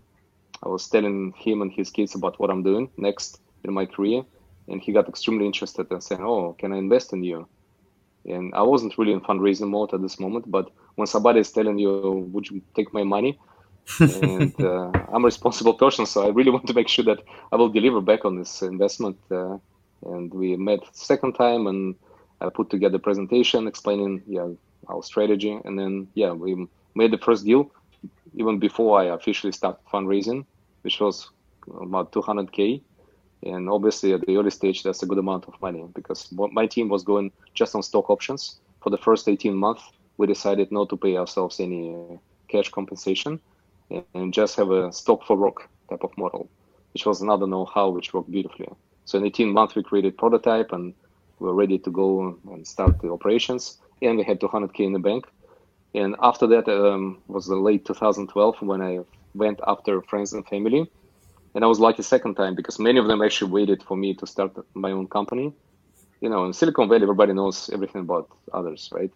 i 0.62 0.68
was 0.68 0.88
telling 0.88 1.32
him 1.36 1.62
and 1.62 1.72
his 1.72 1.90
kids 1.90 2.14
about 2.14 2.38
what 2.40 2.50
i'm 2.50 2.62
doing 2.62 2.90
next 2.96 3.40
in 3.64 3.72
my 3.72 3.86
career 3.86 4.22
and 4.68 4.80
he 4.80 4.92
got 4.92 5.08
extremely 5.08 5.46
interested 5.46 5.86
and 5.90 6.02
saying 6.02 6.22
oh 6.22 6.54
can 6.58 6.72
i 6.72 6.76
invest 6.76 7.12
in 7.12 7.22
you 7.22 7.46
and 8.24 8.54
i 8.54 8.62
wasn't 8.62 8.96
really 8.98 9.12
in 9.12 9.20
fundraising 9.20 9.68
mode 9.68 9.92
at 9.94 10.02
this 10.02 10.18
moment 10.20 10.50
but 10.50 10.70
when 10.98 11.06
somebody 11.06 11.38
is 11.38 11.50
telling 11.52 11.78
you, 11.78 11.92
"Would 12.32 12.50
you 12.50 12.60
take 12.74 12.92
my 12.92 13.04
money?" 13.04 13.38
and 14.00 14.52
uh, 14.70 14.90
I'm 15.12 15.22
a 15.24 15.30
responsible 15.32 15.74
person, 15.74 16.04
so 16.06 16.26
I 16.26 16.30
really 16.38 16.50
want 16.50 16.66
to 16.66 16.74
make 16.74 16.88
sure 16.88 17.04
that 17.04 17.20
I 17.52 17.56
will 17.56 17.72
deliver 17.78 18.00
back 18.00 18.24
on 18.24 18.36
this 18.40 18.62
investment. 18.62 19.16
Uh, 19.30 19.58
and 20.06 20.32
we 20.32 20.56
met 20.56 20.80
second 20.92 21.34
time, 21.34 21.66
and 21.66 21.94
I 22.40 22.48
put 22.48 22.70
together 22.70 22.96
a 22.96 23.00
presentation 23.00 23.66
explaining 23.66 24.22
yeah 24.26 24.48
our 24.88 25.02
strategy, 25.02 25.58
and 25.64 25.78
then 25.78 26.08
yeah 26.14 26.32
we 26.32 26.66
made 26.94 27.12
the 27.12 27.18
first 27.18 27.44
deal 27.44 27.70
even 28.34 28.58
before 28.58 29.00
I 29.00 29.04
officially 29.04 29.52
started 29.52 29.80
fundraising, 29.92 30.44
which 30.82 31.00
was 31.00 31.30
about 31.80 32.12
200k. 32.12 32.80
And 33.44 33.68
obviously, 33.68 34.12
at 34.12 34.20
the 34.22 34.36
early 34.36 34.50
stage, 34.50 34.82
that's 34.82 35.02
a 35.02 35.06
good 35.06 35.18
amount 35.18 35.46
of 35.46 35.60
money 35.62 35.84
because 35.94 36.28
my 36.32 36.66
team 36.66 36.88
was 36.88 37.04
going 37.04 37.30
just 37.54 37.74
on 37.74 37.82
stock 37.82 38.10
options 38.10 38.58
for 38.82 38.90
the 38.90 38.98
first 38.98 39.28
18 39.28 39.54
months 39.54 39.82
we 40.18 40.26
decided 40.26 40.70
not 40.70 40.90
to 40.90 40.96
pay 40.96 41.16
ourselves 41.16 41.60
any 41.60 41.94
uh, 41.94 42.16
cash 42.48 42.68
compensation 42.70 43.40
and 44.14 44.34
just 44.34 44.56
have 44.56 44.70
a 44.70 44.92
stock 44.92 45.24
for 45.24 45.36
work 45.36 45.68
type 45.88 46.04
of 46.04 46.16
model, 46.18 46.50
which 46.92 47.06
was 47.06 47.22
another 47.22 47.46
know-how 47.46 47.88
which 47.88 48.12
worked 48.12 48.30
beautifully. 48.30 48.68
So 49.08 49.16
in 49.18 49.24
18 49.24 49.50
months, 49.50 49.74
we 49.74 49.82
created 49.82 50.18
prototype 50.18 50.70
and 50.72 50.94
we 51.38 51.46
were 51.46 51.54
ready 51.54 51.78
to 51.78 51.90
go 51.90 52.36
and 52.52 52.66
start 52.66 53.00
the 53.00 53.10
operations. 53.10 53.78
And 54.02 54.18
we 54.18 54.24
had 54.24 54.38
200k 54.40 54.80
in 54.80 54.92
the 54.92 54.98
bank. 54.98 55.26
And 55.94 56.14
after 56.20 56.46
that 56.48 56.68
um, 56.68 57.22
was 57.26 57.46
the 57.46 57.56
late 57.56 57.84
2012 57.86 58.60
when 58.60 58.82
I 58.82 58.98
went 59.34 59.60
after 59.66 60.02
friends 60.02 60.32
and 60.34 60.46
family. 60.46 60.82
And 61.54 61.64
I 61.64 61.66
was 61.66 61.80
lucky 61.80 62.02
second 62.02 62.34
time 62.34 62.54
because 62.54 62.78
many 62.78 62.98
of 62.98 63.06
them 63.08 63.22
actually 63.22 63.50
waited 63.50 63.82
for 63.82 63.96
me 63.96 64.14
to 64.14 64.26
start 64.26 64.52
my 64.74 64.92
own 64.92 65.06
company. 65.08 65.54
You 66.20 66.28
know, 66.28 66.44
in 66.44 66.52
Silicon 66.52 66.88
Valley, 66.88 67.02
everybody 67.02 67.32
knows 67.32 67.70
everything 67.72 68.02
about 68.02 68.28
others, 68.52 68.90
right? 68.92 69.12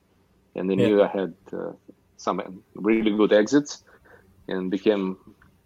and 0.55 0.69
they 0.69 0.75
yeah. 0.75 0.87
knew 0.87 1.03
I 1.03 1.09
had 1.09 1.35
uh, 1.53 1.73
some 2.17 2.63
really 2.75 3.11
good 3.11 3.33
exits 3.33 3.83
and 4.49 4.71
became 4.71 5.17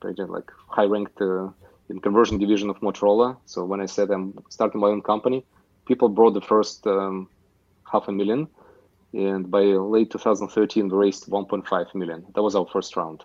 like 0.03 0.51
high 0.69 0.85
ranked 0.85 1.21
uh, 1.21 1.49
in 1.89 2.01
conversion 2.01 2.39
division 2.39 2.71
of 2.71 2.81
Motorola. 2.81 3.37
So 3.47 3.65
when 3.65 3.81
I 3.81 3.87
said 3.87 4.11
I'm 4.11 4.35
starting 4.51 4.81
my 4.81 4.89
own 4.89 5.03
company, 5.03 5.45
people 5.87 6.09
brought 6.09 6.35
the 6.35 6.41
first 6.41 6.87
um, 6.87 7.29
half 7.91 8.09
a 8.09 8.13
million, 8.13 8.49
and 9.13 9.51
by 9.51 9.63
late 9.63 10.11
2013 10.11 10.89
we 10.89 10.97
raised 10.97 11.27
1.5 11.27 11.95
million. 11.95 12.25
That 12.35 12.43
was 12.43 12.55
our 12.57 12.67
first 12.67 12.97
round. 12.97 13.25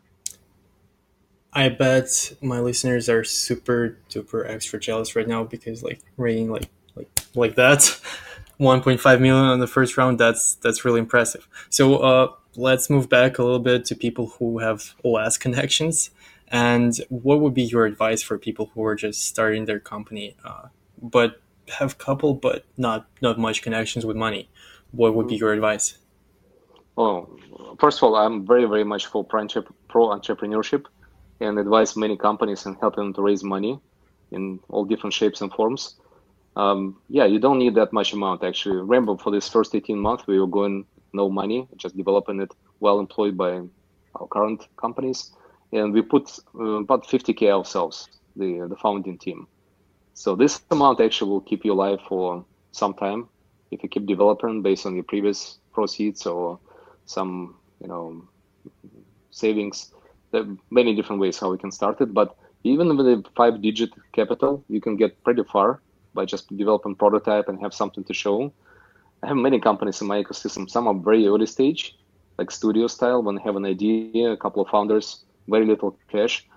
I 1.53 1.69
bet 1.69 2.33
my 2.41 2.59
listeners 2.59 3.09
are 3.09 3.23
super 3.23 3.97
duper 4.09 4.49
extra 4.49 4.79
jealous 4.79 5.15
right 5.15 5.27
now 5.27 5.43
because 5.43 5.83
like 5.83 5.99
rating 6.15 6.49
like 6.49 6.69
like 6.95 7.09
like 7.35 7.55
that 7.55 7.79
1.5 8.59 9.19
million 9.19 9.45
on 9.45 9.59
the 9.59 9.67
first 9.67 9.97
round 9.97 10.17
that's 10.17 10.55
that's 10.55 10.85
really 10.85 10.99
impressive 10.99 11.47
so 11.69 11.97
uh, 11.97 12.27
let's 12.55 12.89
move 12.89 13.09
back 13.09 13.37
a 13.37 13.43
little 13.43 13.59
bit 13.59 13.83
to 13.85 13.95
people 13.95 14.27
who 14.39 14.59
have 14.59 14.93
less 15.03 15.37
connections 15.37 16.11
and 16.51 16.99
what 17.09 17.39
would 17.39 17.53
be 17.53 17.63
your 17.63 17.85
advice 17.85 18.21
for 18.21 18.37
people 18.37 18.71
who 18.75 18.83
are 18.85 18.95
just 18.95 19.25
starting 19.25 19.65
their 19.65 19.79
company 19.79 20.35
uh, 20.45 20.67
but 21.01 21.41
have 21.79 21.97
couple 21.97 22.33
but 22.35 22.65
not 22.77 23.07
not 23.21 23.39
much 23.39 23.61
connections 23.61 24.05
with 24.05 24.17
money 24.17 24.49
what 24.91 25.15
would 25.15 25.27
be 25.27 25.37
your 25.37 25.53
advice 25.53 25.97
well 26.97 27.29
first 27.79 27.99
of 27.99 28.03
all 28.03 28.15
i'm 28.15 28.45
very 28.45 28.65
very 28.65 28.83
much 28.83 29.07
for 29.07 29.23
pro 29.23 30.07
entrepreneurship 30.09 30.85
and 31.41 31.59
advise 31.59 31.97
many 31.97 32.17
companies 32.17 32.65
and 32.65 32.77
help 32.79 32.95
them 32.95 33.13
to 33.13 33.21
raise 33.21 33.43
money 33.43 33.79
in 34.31 34.59
all 34.69 34.85
different 34.85 35.13
shapes 35.13 35.41
and 35.41 35.51
forms 35.53 35.95
um, 36.55 36.97
yeah, 37.09 37.25
you 37.25 37.39
don't 37.39 37.59
need 37.59 37.75
that 37.75 37.93
much 37.93 38.13
amount 38.13 38.43
actually. 38.43 38.77
Remember, 38.77 39.17
for 39.17 39.31
this 39.31 39.47
first 39.47 39.73
18 39.73 39.97
months, 39.97 40.27
we 40.27 40.39
were 40.39 40.47
going 40.47 40.85
no 41.13 41.29
money, 41.29 41.67
just 41.77 41.95
developing 41.95 42.41
it 42.41 42.53
well 42.79 42.99
employed 42.99 43.37
by 43.37 43.61
our 44.15 44.27
current 44.27 44.67
companies. 44.77 45.31
And 45.73 45.93
we 45.93 46.01
put 46.01 46.37
uh, 46.59 46.81
about 46.83 47.07
50K 47.07 47.49
ourselves, 47.49 48.09
the, 48.35 48.67
the 48.69 48.75
founding 48.75 49.17
team. 49.17 49.47
So 50.13 50.35
this 50.35 50.61
amount 50.69 50.99
actually 50.99 51.31
will 51.31 51.41
keep 51.41 51.63
you 51.63 51.73
alive 51.73 51.99
for 52.07 52.45
some 52.71 52.93
time 52.93 53.27
if 53.71 53.81
you 53.83 53.89
keep 53.89 54.05
developing 54.05 54.61
based 54.61 54.85
on 54.85 54.95
your 54.95 55.05
previous 55.05 55.59
proceeds 55.73 56.25
or 56.25 56.59
some, 57.05 57.55
you 57.81 57.87
know, 57.87 58.23
savings. 59.31 59.93
There 60.31 60.41
are 60.41 60.57
many 60.69 60.95
different 60.95 61.21
ways 61.21 61.39
how 61.39 61.51
we 61.51 61.57
can 61.57 61.71
start 61.71 62.01
it, 62.01 62.13
but 62.13 62.35
even 62.63 62.95
with 62.95 63.07
a 63.07 63.23
five 63.35 63.61
digit 63.61 63.89
capital, 64.11 64.63
you 64.69 64.81
can 64.81 64.95
get 64.95 65.23
pretty 65.23 65.43
far 65.43 65.81
by 66.13 66.25
just 66.25 66.55
developing 66.55 66.95
prototype 66.95 67.47
and 67.47 67.59
have 67.61 67.73
something 67.73 68.03
to 68.03 68.13
show. 68.13 68.53
I 69.23 69.27
have 69.27 69.37
many 69.37 69.59
companies 69.59 70.01
in 70.01 70.07
my 70.07 70.21
ecosystem. 70.21 70.69
Some 70.69 70.87
are 70.87 70.93
very 70.93 71.27
early 71.27 71.45
stage, 71.45 71.97
like 72.37 72.51
studio 72.51 72.87
style, 72.87 73.23
when 73.23 73.35
they 73.35 73.41
have 73.43 73.55
an 73.55 73.65
idea, 73.65 74.31
a 74.31 74.37
couple 74.37 74.61
of 74.61 74.69
founders, 74.69 75.23
very 75.51 75.65
little 75.65 75.97
cash. 76.11 76.47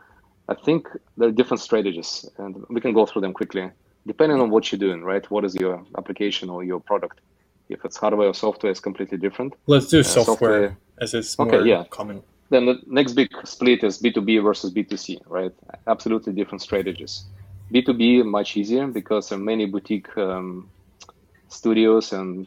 I 0.48 0.54
think 0.54 0.88
there 1.16 1.28
are 1.28 1.32
different 1.40 1.60
strategies, 1.60 2.28
and 2.38 2.64
we 2.68 2.80
can 2.80 2.92
go 2.92 3.06
through 3.06 3.22
them 3.22 3.32
quickly, 3.32 3.70
depending 4.06 4.40
on 4.40 4.50
what 4.50 4.70
you're 4.70 4.78
doing, 4.78 5.02
right? 5.02 5.28
What 5.30 5.44
is 5.44 5.54
your 5.54 5.84
application 5.98 6.50
or 6.50 6.64
your 6.64 6.80
product? 6.80 7.20
If 7.68 7.84
it's 7.84 7.96
hardware 7.96 8.28
or 8.28 8.34
software, 8.34 8.70
it's 8.70 8.80
completely 8.80 9.18
different. 9.18 9.54
Let's 9.66 9.88
do 9.88 10.00
uh, 10.00 10.02
software, 10.02 10.24
software, 10.24 10.78
as 11.00 11.14
it's 11.14 11.38
more 11.38 11.54
okay, 11.54 11.68
yeah. 11.68 11.84
common. 11.90 12.22
Then 12.50 12.66
the 12.66 12.80
next 12.86 13.14
big 13.14 13.30
split 13.44 13.82
is 13.82 14.00
B2B 14.00 14.42
versus 14.42 14.72
B2C, 14.72 15.22
right? 15.26 15.52
Absolutely 15.86 16.34
different 16.34 16.60
strategies. 16.60 17.24
B2B 17.72 18.24
much 18.26 18.56
easier 18.56 18.86
because 18.86 19.30
there 19.30 19.38
are 19.38 19.42
many 19.42 19.64
boutique 19.64 20.16
um, 20.18 20.68
studios 21.48 22.12
and 22.12 22.46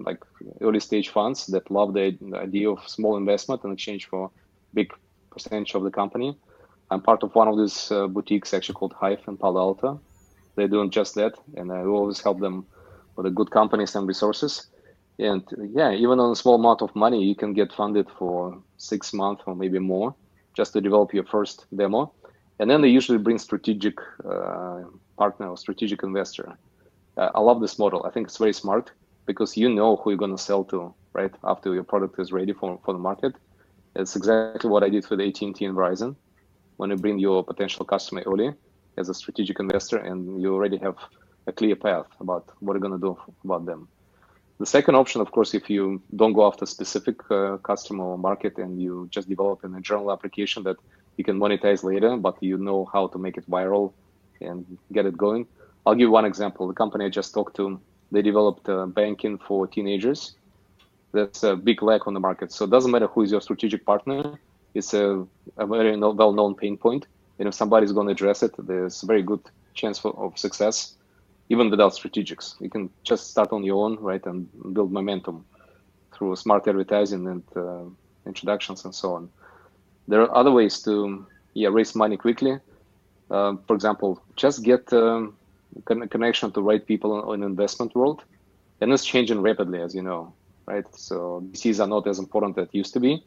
like 0.00 0.22
early 0.60 0.80
stage 0.80 1.10
funds 1.10 1.46
that 1.46 1.70
love 1.70 1.94
the, 1.94 2.16
the, 2.20 2.38
idea 2.38 2.70
of 2.70 2.88
small 2.88 3.16
investment 3.16 3.62
in 3.64 3.72
exchange 3.72 4.06
for 4.06 4.30
big 4.74 4.92
percentage 5.36 5.74
of 5.74 5.82
the 5.82 5.90
company. 5.90 6.30
I'm 6.90 7.02
part 7.02 7.22
of 7.22 7.34
one 7.34 7.48
of 7.48 7.56
these 7.58 7.90
uh, 7.90 8.06
boutiques 8.06 8.54
actually 8.54 8.78
called 8.78 8.94
Hive 9.00 9.22
in 9.28 9.36
Palo 9.36 9.60
Alto. 9.60 10.00
They're 10.54 10.74
doing 10.76 10.90
just 10.90 11.14
that, 11.16 11.34
and 11.58 11.70
I 11.70 11.80
always 11.84 12.20
help 12.26 12.40
them 12.40 12.66
with 13.16 13.24
the 13.24 13.30
good 13.38 13.50
companies 13.50 13.94
and 13.96 14.06
resources. 14.08 14.52
And 15.18 15.42
yeah, 15.74 15.92
even 15.92 16.20
on 16.20 16.30
a 16.32 16.36
small 16.36 16.56
amount 16.56 16.80
of 16.82 16.94
money, 16.94 17.22
you 17.22 17.34
can 17.34 17.52
get 17.52 17.72
funded 17.72 18.06
for 18.18 18.58
six 18.76 19.12
months 19.12 19.42
or 19.46 19.54
maybe 19.54 19.78
more 19.78 20.14
just 20.58 20.72
to 20.72 20.80
develop 20.80 21.12
your 21.12 21.24
first 21.24 21.66
demo. 21.74 22.12
And 22.58 22.70
then 22.70 22.80
they 22.80 22.88
usually 22.88 23.18
bring 23.18 23.38
strategic 23.38 23.96
uh, 24.24 24.84
partner 25.18 25.48
or 25.50 25.56
strategic 25.56 26.02
investor. 26.02 26.56
Uh, 27.16 27.30
I 27.34 27.40
love 27.40 27.60
this 27.60 27.78
model. 27.78 28.04
I 28.06 28.10
think 28.10 28.28
it's 28.28 28.38
very 28.38 28.54
smart 28.54 28.92
because 29.26 29.56
you 29.56 29.68
know 29.68 29.96
who 29.96 30.10
you're 30.10 30.24
going 30.24 30.36
to 30.36 30.42
sell 30.50 30.64
to 30.64 30.94
right 31.12 31.34
after 31.44 31.74
your 31.74 31.84
product 31.84 32.18
is 32.18 32.32
ready 32.32 32.52
for, 32.52 32.78
for 32.84 32.92
the 32.92 33.04
market. 33.10 33.34
It's 33.98 34.14
exactly 34.14 34.68
what 34.68 34.84
I 34.84 34.90
did 34.90 35.08
with 35.08 35.20
AT&T 35.20 35.64
and 35.64 35.74
Verizon. 35.74 36.16
When 36.76 36.90
you 36.90 36.96
bring 36.96 37.18
your 37.18 37.42
potential 37.42 37.86
customer 37.86 38.22
early 38.26 38.52
as 38.98 39.08
a 39.08 39.14
strategic 39.14 39.58
investor, 39.58 39.96
and 39.96 40.40
you 40.42 40.54
already 40.54 40.76
have 40.78 40.96
a 41.46 41.52
clear 41.52 41.76
path 41.76 42.06
about 42.20 42.44
what 42.60 42.74
you're 42.74 42.80
going 42.80 43.00
to 43.00 43.06
do 43.08 43.18
about 43.42 43.64
them. 43.64 43.88
The 44.58 44.66
second 44.66 44.96
option, 44.96 45.22
of 45.22 45.30
course, 45.30 45.54
if 45.54 45.70
you 45.70 46.02
don't 46.14 46.34
go 46.34 46.46
after 46.46 46.66
specific 46.66 47.16
uh, 47.30 47.56
customer 47.58 48.04
or 48.04 48.18
market 48.18 48.58
and 48.58 48.80
you 48.80 49.08
just 49.10 49.28
develop 49.30 49.64
a 49.64 49.80
general 49.80 50.12
application 50.12 50.62
that 50.64 50.76
you 51.16 51.24
can 51.24 51.38
monetize 51.38 51.82
later, 51.82 52.16
but 52.18 52.42
you 52.42 52.58
know 52.58 52.84
how 52.92 53.06
to 53.08 53.18
make 53.18 53.38
it 53.38 53.50
viral 53.50 53.94
and 54.42 54.78
get 54.92 55.06
it 55.06 55.16
going. 55.16 55.46
I'll 55.86 55.94
give 55.94 56.10
one 56.10 56.26
example. 56.26 56.68
The 56.68 56.74
company 56.74 57.06
I 57.06 57.08
just 57.08 57.32
talked 57.32 57.56
to, 57.56 57.80
they 58.12 58.20
developed 58.20 58.68
uh, 58.68 58.84
banking 58.86 59.38
for 59.38 59.66
teenagers. 59.66 60.36
That's 61.12 61.42
a 61.42 61.56
big 61.56 61.82
lack 61.82 62.06
on 62.06 62.14
the 62.14 62.20
market. 62.20 62.52
So 62.52 62.64
it 62.64 62.70
doesn't 62.70 62.90
matter 62.90 63.06
who 63.06 63.22
is 63.22 63.30
your 63.30 63.40
strategic 63.40 63.84
partner. 63.84 64.38
It's 64.74 64.92
a, 64.94 65.26
a 65.56 65.66
very 65.66 65.96
well-known 65.96 66.54
pain 66.54 66.76
point. 66.76 67.06
And 67.38 67.48
if 67.48 67.54
somebody's 67.54 67.92
going 67.92 68.06
to 68.08 68.12
address 68.12 68.42
it, 68.42 68.54
there's 68.58 69.02
a 69.02 69.06
very 69.06 69.22
good 69.22 69.40
chance 69.74 69.98
for, 69.98 70.16
of 70.18 70.38
success 70.38 70.96
even 71.48 71.70
without 71.70 71.92
strategics. 71.92 72.60
You 72.60 72.68
can 72.70 72.90
just 73.04 73.30
start 73.30 73.52
on 73.52 73.64
your 73.64 73.84
own, 73.84 73.98
right, 74.00 74.24
and 74.26 74.48
build 74.74 74.92
momentum 74.92 75.44
through 76.12 76.36
smart 76.36 76.66
advertising 76.66 77.26
and 77.28 77.42
uh, 77.56 77.84
introductions 78.26 78.84
and 78.84 78.94
so 78.94 79.14
on. 79.14 79.30
There 80.08 80.22
are 80.22 80.34
other 80.36 80.50
ways 80.50 80.82
to 80.82 81.26
yeah 81.54 81.68
raise 81.70 81.94
money 81.94 82.16
quickly. 82.16 82.58
Uh, 83.30 83.56
for 83.66 83.74
example, 83.74 84.22
just 84.36 84.62
get 84.62 84.92
um, 84.92 85.36
con- 85.84 86.08
connection 86.08 86.52
to 86.52 86.60
right 86.60 86.84
people 86.84 87.32
in, 87.32 87.42
in 87.42 87.46
investment 87.46 87.94
world, 87.94 88.22
and 88.80 88.92
it's 88.92 89.04
changing 89.04 89.40
rapidly, 89.40 89.80
as 89.80 89.94
you 89.94 90.02
know, 90.02 90.32
right? 90.66 90.84
So 90.94 91.42
VCs 91.52 91.80
are 91.80 91.86
not 91.86 92.06
as 92.06 92.18
important 92.18 92.58
as 92.58 92.68
it 92.68 92.74
used 92.74 92.92
to 92.94 93.00
be. 93.00 93.24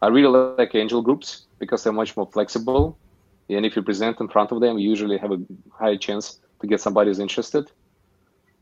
I 0.00 0.08
really 0.08 0.54
like 0.58 0.74
angel 0.74 1.02
groups 1.02 1.46
because 1.58 1.84
they're 1.84 1.92
much 1.92 2.16
more 2.16 2.26
flexible, 2.26 2.98
and 3.48 3.64
if 3.64 3.76
you 3.76 3.82
present 3.82 4.20
in 4.20 4.28
front 4.28 4.50
of 4.52 4.60
them, 4.60 4.78
you 4.78 4.88
usually 4.88 5.18
have 5.18 5.32
a 5.32 5.40
higher 5.70 5.96
chance 5.96 6.40
to 6.60 6.66
get 6.66 6.80
somebody 6.80 7.10
who's 7.10 7.18
interested. 7.18 7.70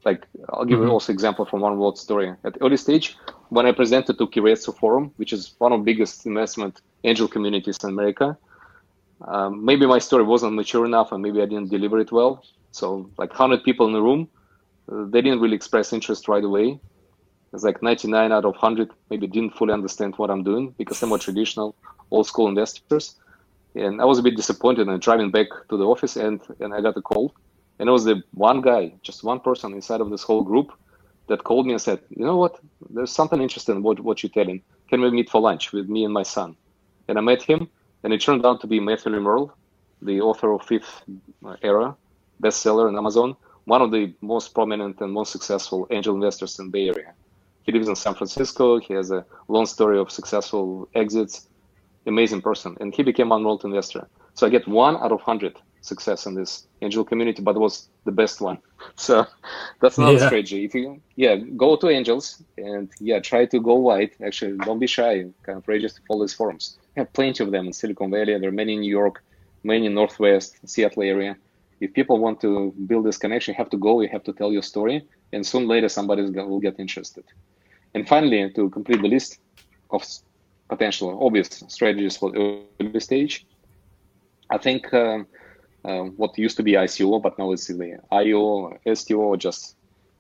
Like 0.05 0.27
I'll 0.51 0.65
give 0.65 0.79
mm-hmm. 0.79 0.89
you 0.89 0.93
also 0.93 1.13
example 1.13 1.45
from 1.45 1.61
one 1.61 1.79
world 1.79 1.99
story. 1.99 2.35
At 2.45 2.57
early 2.61 2.77
stage, 2.77 3.17
when 3.51 3.67
I 3.67 3.73
presented 3.73 4.19
to 4.19 4.27
Keiretsu 4.27 4.77
Forum, 4.77 5.13
which 5.17 5.33
is 5.33 5.55
one 5.59 5.73
of 5.73 5.81
the 5.81 5.85
biggest 5.85 6.27
investment 6.27 6.81
angel 7.05 7.29
communities 7.29 7.79
in 7.83 7.91
America, 7.91 8.37
um, 9.27 9.65
maybe 9.65 9.87
my 9.87 9.99
story 9.99 10.25
wasn't 10.25 10.55
mature 10.55 10.87
enough 10.87 11.13
and 11.13 11.23
maybe 11.23 11.43
I 11.43 11.47
didn't 11.47 11.69
deliver 11.69 11.99
it 11.99 12.11
well. 12.13 12.43
So 12.73 13.11
like 13.19 13.31
100 13.31 13.63
people 13.63 13.87
in 13.87 13.93
the 13.93 14.01
room, 14.01 14.29
uh, 14.91 15.05
they 15.05 15.21
didn't 15.21 15.41
really 15.41 15.57
express 15.57 15.93
interest 15.93 16.29
right 16.29 16.45
away. 16.45 16.81
It's 17.53 17.65
like 17.65 17.83
99 17.83 18.33
out 18.33 18.45
of 18.45 18.53
100 18.53 18.91
maybe 19.11 19.27
didn't 19.27 19.57
fully 19.57 19.73
understand 19.73 20.15
what 20.17 20.31
I'm 20.31 20.45
doing 20.45 20.75
because 20.79 21.01
they're 21.01 21.09
more 21.09 21.19
traditional, 21.19 21.75
old 22.11 22.27
school 22.27 22.49
investors. 22.49 23.17
And 23.75 24.01
I 24.01 24.05
was 24.05 24.19
a 24.19 24.23
bit 24.23 24.37
disappointed 24.37 24.89
and 24.89 25.01
driving 25.01 25.31
back 25.31 25.49
to 25.69 25.77
the 25.77 25.85
office 25.85 26.17
and, 26.17 26.41
and 26.61 26.73
I 26.75 26.81
got 26.81 26.97
a 26.97 27.03
call 27.03 27.35
and 27.81 27.89
it 27.89 27.93
was 27.93 28.05
the 28.05 28.23
one 28.35 28.61
guy, 28.61 28.93
just 29.03 29.25
one 29.25 29.41
person 29.41 29.73
inside 29.73 30.03
of 30.03 30.11
this 30.11 30.23
whole 30.23 30.43
group 30.43 30.71
that 31.29 31.45
called 31.45 31.67
me 31.67 31.73
and 31.73 31.81
said, 31.81 32.01
you 32.11 32.27
know 32.27 32.37
what, 32.37 32.61
there's 32.91 33.11
something 33.11 33.41
interesting 33.41 33.83
what, 33.83 33.99
what 34.01 34.23
you're 34.23 34.31
telling. 34.31 34.63
Can 34.91 35.01
we 35.01 35.11
meet 35.11 35.31
for 35.31 35.41
lunch 35.41 35.73
with 35.73 35.89
me 35.89 36.05
and 36.05 36.13
my 36.13 36.23
son? 36.23 36.57
And 37.09 37.17
I 37.17 37.23
met 37.23 37.43
him, 37.43 37.71
and 38.05 38.13
it 38.13 38.21
turned 38.21 38.45
out 38.45 38.61
to 38.61 38.67
be 38.67 38.81
Matthew 38.81 39.19
Merle, 39.19 39.57
the 40.03 40.21
author 40.21 40.53
of 40.53 40.67
Fifth 40.67 41.03
Era, 41.63 41.97
bestseller 42.43 42.87
on 42.87 42.99
Amazon, 42.99 43.35
one 43.65 43.81
of 43.81 43.91
the 43.91 44.13
most 44.21 44.53
prominent 44.53 45.01
and 45.01 45.13
most 45.13 45.33
successful 45.33 45.87
angel 45.91 46.15
investors 46.15 46.59
in 46.59 46.71
Bay 46.71 46.89
Area. 46.89 47.15
He 47.71 47.79
lives 47.79 47.89
in 47.89 47.95
San 47.95 48.15
Francisco. 48.15 48.81
He 48.81 48.95
has 48.95 49.13
a 49.13 49.25
long 49.47 49.65
story 49.65 49.97
of 49.97 50.11
successful 50.11 50.89
exits. 50.97 51.47
Amazing 52.05 52.43
person, 52.43 52.77
and 52.81 52.93
he 52.93 53.05
became 53.05 53.29
world 53.29 53.63
investor. 53.65 54.09
So 54.35 54.45
I 54.45 54.51
get 54.51 54.67
one 54.67 54.97
out 54.97 55.13
of 55.13 55.21
hundred 55.21 55.57
success 55.83 56.27
in 56.27 56.35
this 56.35 56.67
angel 56.83 57.05
community, 57.05 57.43
but 57.43 57.55
it 57.55 57.61
was 57.61 57.89
the 58.05 58.13
best 58.13 58.41
one. 58.41 58.59
So 58.97 59.25
that's 59.81 59.99
another 59.99 60.19
yeah. 60.19 60.27
strategy. 60.27 60.65
If 60.65 60.75
you 60.75 61.01
yeah, 61.15 61.37
go 61.37 61.77
to 61.77 61.89
angels 61.89 62.43
and 62.59 62.91
yeah, 62.99 63.21
try 63.21 63.47
to 63.47 63.61
go 63.61 63.75
wide. 63.75 64.11
Actually, 64.25 64.57
don't 64.67 64.81
be 64.81 64.89
shy. 64.89 65.27
Kind 65.45 65.59
of 65.59 65.69
register 65.69 66.01
for 66.09 66.19
these 66.21 66.35
forums. 66.35 66.77
We 66.97 67.01
have 67.01 67.13
plenty 67.13 67.45
of 67.45 67.51
them 67.53 67.67
in 67.69 67.73
Silicon 67.73 68.11
Valley. 68.11 68.37
There 68.39 68.49
are 68.49 68.61
many 68.63 68.75
in 68.75 68.81
New 68.81 68.91
York, 68.91 69.23
many 69.63 69.87
in 69.87 69.95
Northwest, 69.95 70.57
Seattle 70.67 71.05
area. 71.05 71.37
If 71.81 71.93
people 71.95 72.19
want 72.19 72.41
to 72.41 72.75
build 72.87 73.05
this 73.07 73.17
connection, 73.17 73.53
you 73.53 73.59
have 73.59 73.71
to 73.71 73.79
go. 73.79 74.01
You 74.01 74.09
have 74.09 74.25
to 74.25 74.33
tell 74.33 74.51
your 74.53 74.63
story, 74.63 75.07
and 75.33 75.47
soon 75.47 75.69
later 75.69 75.89
somebody 75.89 76.23
will 76.23 76.61
get 76.61 76.81
interested. 76.81 77.25
And 77.95 78.07
finally, 78.09 78.51
to 78.53 78.71
complete 78.71 79.03
the 79.03 79.09
list 79.09 79.39
of 79.91 80.05
potential 80.69 81.19
obvious 81.25 81.49
strategies 81.69 82.17
for 82.17 82.33
early 82.37 83.01
stage, 83.01 83.47
I 84.51 84.59
think. 84.59 84.93
Um, 84.95 85.27
uh, 85.85 86.03
what 86.21 86.37
used 86.39 86.57
to 86.59 86.63
be 86.63 86.73
ICO, 86.73 87.23
but 87.23 87.39
now 87.39 87.53
it's 87.53 87.67
the 87.67 87.99
IO, 88.13 88.79
STO, 88.93 89.17
or 89.17 89.37
just 89.37 89.77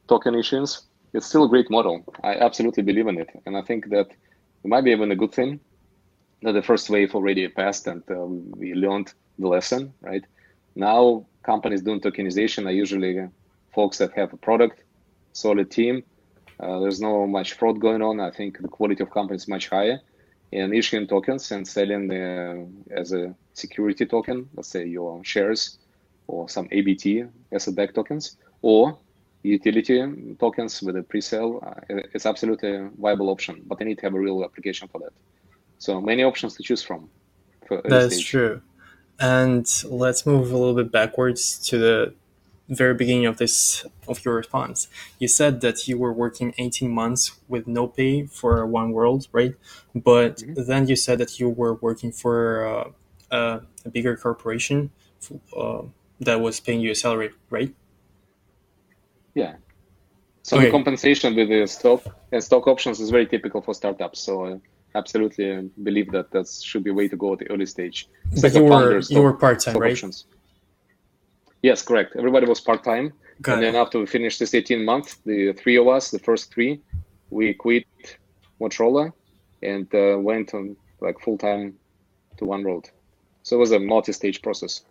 token 0.08 0.34
issuance. 0.34 0.86
It's 1.12 1.26
still 1.26 1.44
a 1.44 1.48
great 1.48 1.70
model. 1.70 2.04
I 2.22 2.36
absolutely 2.36 2.82
believe 2.82 3.08
in 3.08 3.18
it. 3.18 3.30
And 3.46 3.56
I 3.56 3.62
think 3.62 3.90
that 3.90 4.08
it 4.08 4.68
might 4.68 4.84
be 4.84 4.90
even 4.90 5.10
a 5.12 5.16
good 5.16 5.32
thing 5.32 5.60
that 6.42 6.52
the 6.52 6.62
first 6.62 6.88
wave 6.88 7.14
already 7.14 7.46
passed 7.48 7.86
and 7.86 8.02
uh, 8.10 8.24
we 8.24 8.74
learned 8.74 9.12
the 9.38 9.48
lesson, 9.48 9.92
right? 10.00 10.24
Now, 10.74 11.26
companies 11.42 11.82
doing 11.82 12.00
tokenization 12.00 12.66
are 12.66 12.72
usually 12.72 13.28
folks 13.74 13.98
that 13.98 14.12
have 14.12 14.32
a 14.32 14.36
product, 14.36 14.82
solid 15.32 15.70
team. 15.70 16.02
Uh, 16.62 16.78
there's 16.80 17.00
no 17.00 17.26
much 17.26 17.54
fraud 17.54 17.80
going 17.80 18.02
on. 18.02 18.20
I 18.20 18.30
think 18.30 18.60
the 18.60 18.68
quality 18.68 19.02
of 19.02 19.10
companies 19.10 19.48
much 19.48 19.68
higher 19.68 20.00
and 20.52 20.74
issuing 20.74 21.06
tokens 21.06 21.50
and 21.52 21.66
selling 21.66 22.08
the, 22.08 22.68
as 22.90 23.12
a 23.12 23.34
security 23.54 24.04
token, 24.04 24.48
let's 24.54 24.68
say 24.68 24.84
your 24.86 25.22
shares 25.24 25.78
or 26.26 26.48
some 26.48 26.68
ABT 26.70 27.24
asset 27.52 27.74
backed 27.74 27.94
tokens, 27.94 28.36
or 28.62 28.98
utility 29.42 30.04
tokens 30.38 30.82
with 30.82 30.96
a 30.96 31.02
pre-sale, 31.02 31.62
uh, 31.66 32.02
it's 32.14 32.26
absolutely 32.26 32.76
a 32.76 32.90
viable 32.98 33.30
option, 33.30 33.62
but 33.66 33.78
they 33.78 33.84
need 33.84 33.98
to 33.98 34.06
have 34.06 34.14
a 34.14 34.18
real 34.18 34.44
application 34.44 34.86
for 34.88 35.00
that. 35.00 35.12
So 35.78 36.00
many 36.00 36.22
options 36.24 36.56
to 36.56 36.62
choose 36.62 36.82
from. 36.82 37.08
That's 37.84 38.20
true. 38.20 38.60
And 39.18 39.66
let's 39.84 40.26
move 40.26 40.52
a 40.52 40.56
little 40.56 40.74
bit 40.74 40.92
backwards 40.92 41.58
to 41.68 41.78
the 41.78 42.14
very 42.70 42.94
beginning 42.94 43.26
of 43.26 43.36
this 43.38 43.84
of 44.06 44.24
your 44.24 44.36
response 44.36 44.88
you 45.18 45.26
said 45.26 45.60
that 45.60 45.88
you 45.88 45.98
were 45.98 46.12
working 46.12 46.54
18 46.56 46.88
months 46.88 47.32
with 47.48 47.66
no 47.66 47.88
pay 47.88 48.24
for 48.26 48.64
one 48.64 48.92
world 48.92 49.26
right 49.32 49.54
but 49.94 50.36
mm-hmm. 50.36 50.62
then 50.68 50.86
you 50.86 50.94
said 50.94 51.18
that 51.18 51.40
you 51.40 51.48
were 51.48 51.74
working 51.74 52.12
for 52.12 52.66
uh, 52.66 53.34
uh, 53.34 53.60
a 53.84 53.90
bigger 53.90 54.16
corporation 54.16 54.90
uh, 55.56 55.82
that 56.20 56.40
was 56.40 56.60
paying 56.60 56.80
you 56.80 56.92
a 56.92 56.94
salary 56.94 57.30
right 57.50 57.74
yeah 59.34 59.54
so 60.42 60.56
okay. 60.56 60.66
the 60.66 60.70
compensation 60.70 61.34
with 61.34 61.48
the 61.48 61.66
stock 61.66 62.02
and 62.30 62.42
stock 62.42 62.68
options 62.68 63.00
is 63.00 63.10
very 63.10 63.26
typical 63.26 63.60
for 63.60 63.74
startups 63.74 64.20
so 64.20 64.46
I 64.46 64.60
absolutely 64.94 65.70
believe 65.82 66.12
that 66.12 66.30
that 66.30 66.48
should 66.48 66.84
be 66.84 66.90
a 66.90 66.94
way 66.94 67.08
to 67.08 67.16
go 67.16 67.32
at 67.32 67.40
the 67.40 67.50
early 67.50 67.66
stage 67.66 68.08
it's 68.30 68.42
but 68.42 68.52
like 68.52 68.62
you 68.62 68.64
were 68.64 69.00
you 69.00 69.22
were 69.22 69.32
part-time 69.32 69.76
right 69.76 69.92
options. 69.92 70.24
Yes, 71.62 71.82
correct. 71.82 72.16
Everybody 72.16 72.46
was 72.46 72.60
part 72.60 72.82
time. 72.84 73.12
And 73.46 73.62
then 73.62 73.74
after 73.74 73.98
we 73.98 74.06
finished 74.06 74.38
this 74.38 74.54
18 74.54 74.84
months, 74.84 75.16
the 75.24 75.52
three 75.54 75.76
of 75.76 75.88
us, 75.88 76.10
the 76.10 76.18
first 76.18 76.52
three, 76.52 76.80
we 77.30 77.54
quit 77.54 77.86
Motorola 78.60 79.12
and 79.62 79.92
uh, 79.94 80.18
went 80.18 80.52
on 80.52 80.76
like 81.00 81.18
full 81.20 81.38
time 81.38 81.74
to 82.36 82.44
One 82.44 82.64
World. 82.64 82.90
So 83.42 83.56
it 83.56 83.60
was 83.60 83.72
a 83.72 83.78
multi 83.78 84.12
stage 84.12 84.42
process. 84.42 84.82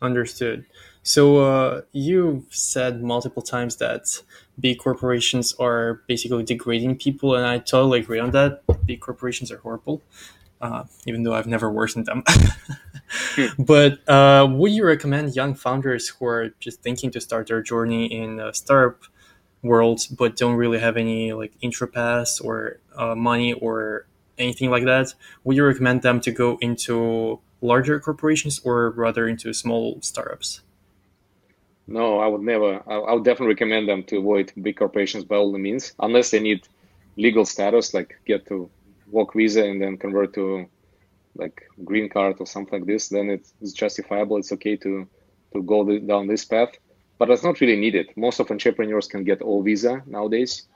Understood. 0.00 0.64
So 1.02 1.38
uh, 1.38 1.80
you've 1.90 2.46
said 2.50 3.02
multiple 3.02 3.42
times 3.42 3.76
that 3.76 4.22
big 4.60 4.78
corporations 4.78 5.54
are 5.58 6.02
basically 6.06 6.44
degrading 6.44 6.98
people, 6.98 7.34
and 7.34 7.44
I 7.44 7.58
totally 7.58 8.00
agree 8.00 8.20
on 8.20 8.30
that. 8.30 8.62
Big 8.86 9.00
corporations 9.00 9.50
are 9.50 9.58
horrible 9.58 10.02
uh, 10.60 10.84
even 11.06 11.22
though 11.22 11.34
I've 11.34 11.46
never 11.46 11.70
worsened 11.70 12.06
them. 12.06 12.22
Hmm. 12.26 13.46
But 13.58 14.06
uh, 14.06 14.46
would 14.50 14.72
you 14.72 14.84
recommend 14.84 15.34
young 15.34 15.54
founders 15.54 16.08
who 16.08 16.26
are 16.26 16.50
just 16.60 16.82
thinking 16.82 17.10
to 17.12 17.20
start 17.20 17.46
their 17.46 17.62
journey 17.62 18.04
in 18.04 18.38
a 18.38 18.52
startup 18.52 19.04
world 19.62 20.00
but 20.16 20.36
don't 20.36 20.54
really 20.56 20.78
have 20.78 20.96
any 20.96 21.32
like 21.32 21.52
intro 21.60 21.86
pass 21.86 22.38
or 22.38 22.78
uh, 22.96 23.14
money 23.14 23.54
or 23.54 24.06
anything 24.38 24.70
like 24.70 24.84
that? 24.84 25.14
Would 25.44 25.56
you 25.56 25.64
recommend 25.64 26.02
them 26.02 26.20
to 26.20 26.30
go 26.30 26.58
into 26.60 27.40
larger 27.60 27.98
corporations 27.98 28.60
or 28.64 28.90
rather 28.90 29.26
into 29.26 29.52
small 29.52 29.98
startups? 30.02 30.60
No, 31.86 32.18
I 32.18 32.26
would 32.26 32.42
never. 32.42 32.82
I, 32.86 33.14
would 33.14 33.24
definitely 33.24 33.54
recommend 33.54 33.88
them 33.88 34.02
to 34.04 34.18
avoid 34.18 34.52
big 34.60 34.76
corporations 34.76 35.24
by 35.24 35.36
all 35.36 35.50
the 35.50 35.58
means, 35.58 35.94
unless 35.98 36.30
they 36.30 36.38
need 36.38 36.68
legal 37.16 37.46
status, 37.46 37.94
like 37.94 38.20
get 38.26 38.46
to 38.48 38.68
work 39.10 39.34
visa 39.34 39.64
and 39.64 39.80
then 39.80 39.96
convert 39.96 40.34
to 40.34 40.66
like 41.36 41.62
green 41.84 42.08
card 42.08 42.36
or 42.40 42.46
something 42.46 42.80
like 42.80 42.88
this. 42.88 43.08
Then 43.08 43.30
it's 43.30 43.72
justifiable. 43.72 44.36
It's 44.36 44.52
okay 44.52 44.76
to 44.76 45.06
to 45.52 45.62
go 45.62 45.98
down 46.00 46.26
this 46.26 46.44
path, 46.44 46.72
but 47.18 47.30
it's 47.30 47.42
not 47.42 47.60
really 47.60 47.76
needed. 47.76 48.10
Most 48.16 48.38
of 48.38 48.50
entrepreneurs 48.50 49.08
can 49.08 49.24
get 49.24 49.40
all 49.40 49.62
visa 49.62 50.02
nowadays, 50.06 50.66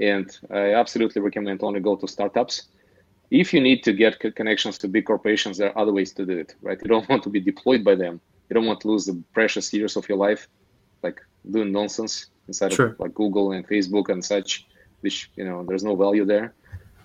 and 0.00 0.26
I 0.50 0.74
absolutely 0.74 1.22
recommend 1.22 1.62
only 1.62 1.80
go 1.80 1.96
to 1.96 2.06
startups. 2.06 2.68
If 3.30 3.54
you 3.54 3.62
need 3.62 3.82
to 3.84 3.94
get 3.94 4.20
connections 4.36 4.76
to 4.78 4.88
big 4.88 5.06
corporations, 5.06 5.56
there 5.56 5.70
are 5.70 5.78
other 5.78 5.92
ways 5.92 6.12
to 6.14 6.26
do 6.26 6.36
it. 6.36 6.54
Right? 6.60 6.78
You 6.82 6.88
don't 6.88 7.08
want 7.12 7.22
to 7.22 7.30
be 7.30 7.40
deployed 7.40 7.82
by 7.84 7.94
them 7.94 8.20
you 8.52 8.60
don't 8.60 8.66
want 8.66 8.82
to 8.82 8.88
lose 8.88 9.06
the 9.06 9.18
precious 9.32 9.72
years 9.72 9.96
of 9.96 10.06
your 10.10 10.18
life 10.18 10.46
like 11.02 11.18
doing 11.50 11.72
nonsense 11.72 12.26
inside 12.48 12.70
sure. 12.70 12.88
of 12.88 13.00
like 13.00 13.14
google 13.14 13.52
and 13.52 13.66
facebook 13.66 14.10
and 14.10 14.22
such 14.22 14.66
which 15.00 15.30
you 15.36 15.44
know 15.44 15.64
there's 15.66 15.82
no 15.82 15.96
value 15.96 16.26
there 16.26 16.52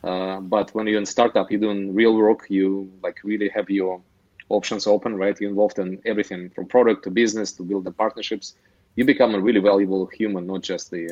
uh, 0.07 0.39
but 0.39 0.73
when 0.75 0.87
you're 0.87 0.99
in 0.99 1.05
startup 1.05 1.51
you're 1.51 1.65
doing 1.67 1.93
real 1.93 2.15
work 2.15 2.41
you 2.49 2.91
like 3.03 3.17
really 3.23 3.49
have 3.49 3.69
your 3.69 4.01
options 4.49 4.87
open 4.87 5.15
right 5.15 5.39
you're 5.39 5.49
involved 5.49 5.79
in 5.79 5.99
everything 6.05 6.49
from 6.49 6.65
product 6.65 7.03
to 7.03 7.09
business 7.09 7.51
to 7.51 7.63
build 7.63 7.83
the 7.83 7.91
partnerships 7.91 8.55
you 8.95 9.03
become 9.05 9.35
a 9.35 9.39
really 9.39 9.59
valuable 9.59 10.05
human 10.07 10.47
not 10.47 10.61
just 10.61 10.91
the 10.91 11.03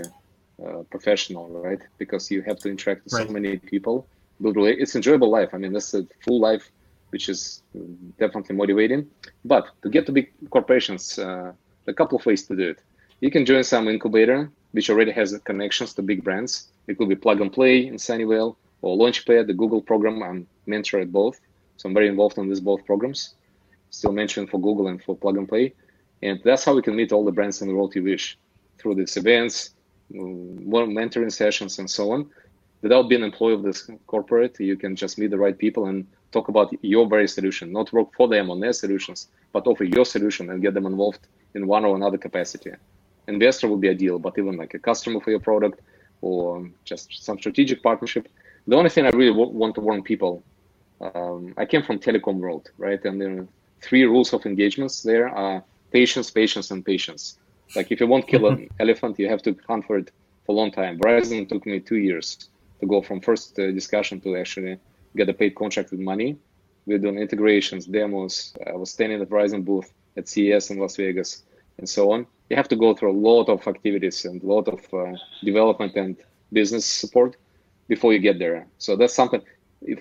uh, 0.66 0.84
professional 0.90 1.50
right 1.50 1.82
because 1.98 2.32
you 2.32 2.42
have 2.42 2.58
to 2.58 2.70
interact 2.70 3.04
with 3.04 3.14
right. 3.14 3.28
so 3.28 3.34
many 3.34 3.58
people 3.58 4.08
build 4.42 4.58
it's 4.58 4.96
enjoyable 4.96 5.30
life 5.30 5.50
i 5.54 5.58
mean 5.58 5.74
that's 5.74 5.94
a 5.94 6.06
full 6.24 6.40
life 6.40 6.72
which 7.16 7.30
is 7.30 7.62
definitely 8.20 8.56
motivating. 8.58 9.10
But 9.46 9.70
to 9.84 9.90
get 9.90 10.06
to 10.08 10.12
big 10.12 10.28
corporations, 10.50 11.18
uh, 11.18 11.54
a 11.88 11.94
couple 11.94 12.18
of 12.20 12.26
ways 12.26 12.46
to 12.48 12.56
do 12.56 12.70
it. 12.72 12.80
You 13.22 13.32
can 13.32 13.46
join 13.46 13.64
some 13.64 13.88
incubator, 13.88 14.50
which 14.74 14.90
already 14.90 15.12
has 15.12 15.30
connections 15.46 15.94
to 15.94 16.02
big 16.02 16.26
brands. 16.26 16.68
It 16.88 16.98
could 16.98 17.08
be 17.08 17.16
Plug 17.16 17.40
and 17.40 17.54
Play 17.54 17.88
in 17.88 17.96
Sunnyvale 17.96 18.58
or 18.82 18.98
Launchpad, 18.98 19.48
the 19.48 19.54
Google 19.54 19.82
program. 19.82 20.22
I'm 20.24 20.48
mentor 20.66 21.00
at 21.00 21.12
both, 21.12 21.40
so 21.78 21.90
I'm 21.90 21.94
very 21.94 22.08
involved 22.08 22.38
in 22.38 22.50
these 22.50 22.60
both 22.60 22.86
programs. 22.86 23.36
Still 23.90 24.12
mentioned 24.12 24.50
for 24.50 24.60
Google 24.60 24.88
and 24.88 25.02
for 25.02 25.16
Plug 25.16 25.38
and 25.38 25.48
Play, 25.48 25.74
and 26.22 26.40
that's 26.44 26.66
how 26.66 26.76
we 26.76 26.82
can 26.82 26.96
meet 26.96 27.12
all 27.12 27.26
the 27.26 27.32
brands 27.32 27.62
in 27.62 27.68
the 27.68 27.76
world 27.76 27.96
you 27.96 28.04
wish 28.04 28.38
through 28.78 28.96
these 28.96 29.18
events, 29.18 29.72
more 30.10 30.86
mentoring 30.86 31.32
sessions, 31.32 31.80
and 31.80 31.90
so 31.90 32.12
on. 32.12 32.30
Without 32.82 33.10
being 33.10 33.22
an 33.22 33.32
employee 33.32 33.54
of 33.54 33.64
this 33.64 33.90
corporate, 34.06 34.60
you 34.60 34.76
can 34.76 34.96
just 34.96 35.18
meet 35.18 35.32
the 35.32 35.38
right 35.38 35.58
people 35.58 35.88
and 35.88 36.06
talk 36.32 36.50
about 36.50 36.72
your 36.84 37.08
very 37.08 37.28
solution, 37.28 37.72
not 37.72 37.92
work 37.94 38.14
for 38.16 38.28
them 38.28 38.52
on 38.52 38.60
their 38.60 38.74
solutions, 38.74 39.30
but 39.54 39.66
offer 39.66 39.86
your 39.86 40.06
solution 40.06 40.50
and 40.50 40.62
get 40.62 40.74
them 40.74 40.86
involved 40.86 41.28
in 41.56 41.66
one 41.66 41.86
or 41.86 41.96
another 41.96 42.18
capacity. 42.18 42.72
Investor 43.28 43.68
would 43.70 43.82
be 43.82 43.90
ideal, 43.90 44.20
but 44.20 44.38
even 44.38 44.58
like 44.58 44.74
a 44.74 44.80
customer 44.80 45.20
for 45.22 45.32
your 45.32 45.40
product 45.40 45.80
or 46.22 46.70
just 46.84 47.24
some 47.24 47.40
strategic 47.40 47.82
partnership. 47.82 48.28
The 48.68 48.76
only 48.76 48.90
thing 48.90 49.06
I 49.06 49.10
really 49.10 49.32
w- 49.32 49.52
want 49.52 49.76
to 49.76 49.82
warn 49.82 50.02
people, 50.02 50.44
um, 51.02 51.54
I 51.58 51.66
came 51.66 51.84
from 51.84 52.00
telecom 52.00 52.38
world, 52.38 52.72
right? 52.78 53.04
And 53.06 53.22
there 53.22 53.40
are 53.40 53.48
three 53.82 54.04
rules 54.04 54.34
of 54.34 54.46
engagements 54.46 55.04
there 55.04 55.30
are 55.30 55.64
patience, 55.92 56.32
patience, 56.32 56.72
and 56.72 56.84
patience. 56.84 57.38
Like 57.76 57.92
if 57.92 58.00
you 58.00 58.08
want 58.08 58.26
to 58.26 58.32
kill 58.32 58.48
an 58.48 58.70
elephant, 58.80 59.20
you 59.20 59.30
have 59.30 59.44
to 59.44 59.56
hunt 59.68 59.86
for 59.86 59.98
it 59.98 60.12
for 60.46 60.52
a 60.54 60.56
long 60.56 60.72
time. 60.72 61.00
Verizon 61.00 61.48
took 61.48 61.66
me 61.66 61.80
two 61.80 61.98
years 61.98 62.50
to 62.80 62.86
go 62.88 63.02
from 63.02 63.22
first 63.22 63.58
uh, 63.60 63.72
discussion 63.72 64.20
to 64.22 64.36
actually 64.36 64.78
get 65.16 65.30
a 65.30 65.34
paid 65.34 65.56
contract 65.56 65.92
with 65.92 66.00
money. 66.00 66.38
We're 66.86 67.00
doing 67.00 67.18
integrations, 67.18 67.86
demos. 67.86 68.54
I 68.68 68.74
was 68.74 68.92
standing 68.92 69.22
at 69.22 69.30
Verizon 69.30 69.64
booth 69.66 69.92
at 70.18 70.28
CES 70.28 70.72
in 70.72 70.78
Las 70.78 70.96
Vegas, 70.96 71.44
and 71.78 71.88
so 71.90 72.12
on. 72.12 72.28
You 72.50 72.56
have 72.56 72.68
to 72.70 72.76
go 72.76 72.94
through 72.94 73.12
a 73.12 73.20
lot 73.30 73.50
of 73.50 73.68
activities 73.68 74.26
and 74.26 74.42
a 74.42 74.46
lot 74.46 74.68
of 74.68 74.82
uh, 74.94 75.18
development 75.44 75.96
and 75.96 76.16
business 76.54 76.86
support 76.86 77.36
before 77.88 78.14
you 78.14 78.20
get 78.20 78.40
there. 78.40 78.68
So 78.78 78.96
that's 78.96 79.14
something. 79.14 79.42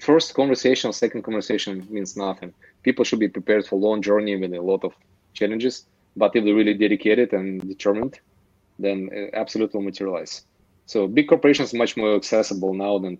First 0.00 0.34
conversation, 0.34 0.92
second 0.92 1.22
conversation 1.22 1.86
means 1.90 2.16
nothing. 2.16 2.54
People 2.82 3.04
should 3.04 3.18
be 3.18 3.28
prepared 3.28 3.66
for 3.66 3.78
long 3.78 4.02
journey 4.02 4.36
with 4.36 4.52
a 4.54 4.60
lot 4.60 4.84
of 4.84 4.94
challenges. 5.34 5.86
But 6.16 6.34
if 6.36 6.44
they're 6.44 6.54
really 6.54 6.74
dedicated 6.74 7.32
and 7.32 7.60
determined, 7.60 8.20
then 8.78 9.08
it 9.12 9.30
absolutely 9.34 9.78
will 9.78 9.84
materialize. 9.84 10.44
So 10.86 11.08
big 11.08 11.28
corporations 11.28 11.74
much 11.74 11.96
more 11.96 12.14
accessible 12.14 12.72
now 12.72 12.98
than 12.98 13.18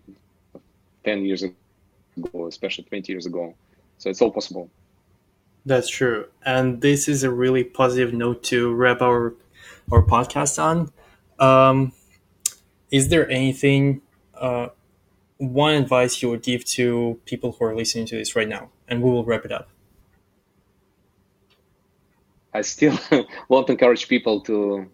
10 1.05 1.25
years 1.25 1.43
ago 1.43 1.55
ago, 2.17 2.47
especially 2.47 2.85
20 2.85 3.13
years 3.13 3.27
ago. 3.27 3.55
So 3.99 4.11
it's 4.11 4.21
all 4.21 4.31
possible. 4.31 4.71
That's 5.67 5.89
true. 5.89 6.27
And 6.45 6.81
this 6.81 7.09
is 7.09 7.23
a 7.23 7.31
really 7.31 7.65
positive 7.65 8.13
note 8.13 8.43
to 8.45 8.73
wrap 8.73 9.01
our 9.01 9.35
our 9.91 10.03
podcast 10.03 10.63
on. 10.63 10.93
Um, 11.39 11.93
is 12.91 13.09
there 13.09 13.29
anything, 13.31 14.03
uh, 14.41 14.69
one 15.39 15.75
advice 15.75 16.23
you 16.23 16.31
would 16.31 16.43
give 16.43 16.65
to 16.65 17.21
people 17.25 17.53
who 17.53 17.65
are 17.65 17.75
listening 17.75 18.07
to 18.07 18.17
this 18.17 18.37
right 18.37 18.49
now? 18.49 18.71
And 18.89 19.03
we 19.03 19.11
will 19.11 19.25
wrap 19.25 19.45
it 19.45 19.53
up. 19.53 19.69
I 22.53 22.61
still 22.63 22.99
want 23.49 23.67
to 23.67 23.73
encourage 23.73 24.09
people 24.09 24.41
to 24.43 24.87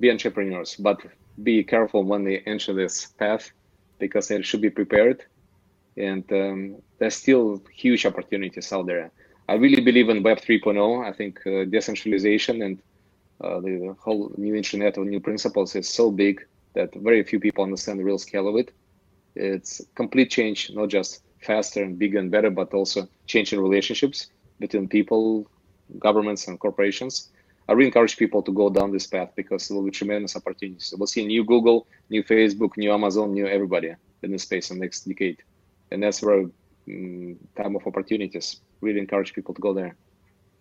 be 0.00 0.10
entrepreneurs, 0.10 0.76
but 0.76 1.00
be 1.42 1.62
careful 1.64 2.02
when 2.04 2.24
they 2.24 2.38
enter 2.40 2.72
this 2.72 3.06
path 3.06 3.50
because 3.98 4.28
they 4.28 4.40
should 4.42 4.60
be 4.60 4.70
prepared 4.70 5.24
and 5.96 6.24
um, 6.32 6.76
there's 6.98 7.14
still 7.14 7.62
huge 7.72 8.06
opportunities 8.06 8.72
out 8.72 8.86
there. 8.86 9.10
I 9.48 9.54
really 9.54 9.82
believe 9.82 10.08
in 10.08 10.22
Web 10.22 10.38
3.0. 10.38 11.06
I 11.06 11.12
think 11.12 11.40
uh, 11.46 11.64
decentralization 11.64 12.62
and 12.62 12.82
uh, 13.40 13.60
the 13.60 13.94
whole 14.00 14.32
new 14.36 14.54
internet 14.54 14.96
of 14.96 15.06
new 15.06 15.20
principles 15.20 15.74
is 15.74 15.88
so 15.88 16.10
big 16.10 16.44
that 16.74 16.94
very 16.94 17.22
few 17.24 17.40
people 17.40 17.64
understand 17.64 17.98
the 17.98 18.04
real 18.04 18.18
scale 18.18 18.48
of 18.48 18.56
it. 18.56 18.72
It's 19.34 19.80
complete 19.94 20.30
change, 20.30 20.70
not 20.72 20.88
just 20.88 21.22
faster 21.40 21.82
and 21.82 21.98
bigger 21.98 22.18
and 22.18 22.30
better, 22.30 22.50
but 22.50 22.72
also 22.74 23.08
change 23.26 23.52
in 23.52 23.60
relationships 23.60 24.28
between 24.58 24.88
people, 24.88 25.46
governments, 25.98 26.48
and 26.48 26.58
corporations. 26.58 27.30
I 27.68 27.72
really 27.72 27.86
encourage 27.86 28.16
people 28.16 28.42
to 28.42 28.52
go 28.52 28.70
down 28.70 28.92
this 28.92 29.06
path 29.06 29.30
because 29.36 29.68
there 29.68 29.76
will 29.76 29.84
be 29.84 29.90
tremendous 29.90 30.36
opportunities. 30.36 30.92
We'll 30.96 31.06
see 31.06 31.26
new 31.26 31.44
Google, 31.44 31.86
new 32.10 32.22
Facebook, 32.22 32.76
new 32.76 32.92
Amazon, 32.92 33.32
new 33.32 33.46
everybody 33.46 33.94
in 34.22 34.32
this 34.32 34.42
space 34.42 34.70
in 34.70 34.78
the 34.78 34.84
next 34.84 35.08
decade 35.08 35.42
and 35.92 36.02
that's 36.02 36.22
where 36.22 36.46
um, 36.88 37.36
time 37.56 37.76
of 37.76 37.86
opportunities. 37.86 38.60
Really 38.80 38.98
encourage 38.98 39.32
people 39.32 39.54
to 39.54 39.60
go 39.60 39.72
there. 39.72 39.94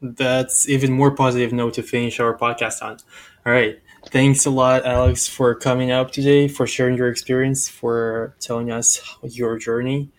That's 0.01 0.67
even 0.69 0.91
more 0.91 1.11
positive 1.11 1.53
note 1.53 1.75
to 1.75 1.83
finish 1.83 2.19
our 2.19 2.37
podcast 2.37 2.81
on. 2.81 2.97
All 3.45 3.53
right. 3.53 3.79
Thanks 4.07 4.45
a 4.45 4.49
lot, 4.49 4.85
Alex, 4.85 5.27
for 5.27 5.53
coming 5.55 5.91
up 5.91 6.11
today, 6.11 6.47
for 6.47 6.65
sharing 6.65 6.97
your 6.97 7.09
experience, 7.09 7.69
for 7.69 8.35
telling 8.39 8.71
us 8.71 8.99
your 9.23 9.57
journey, 9.57 10.09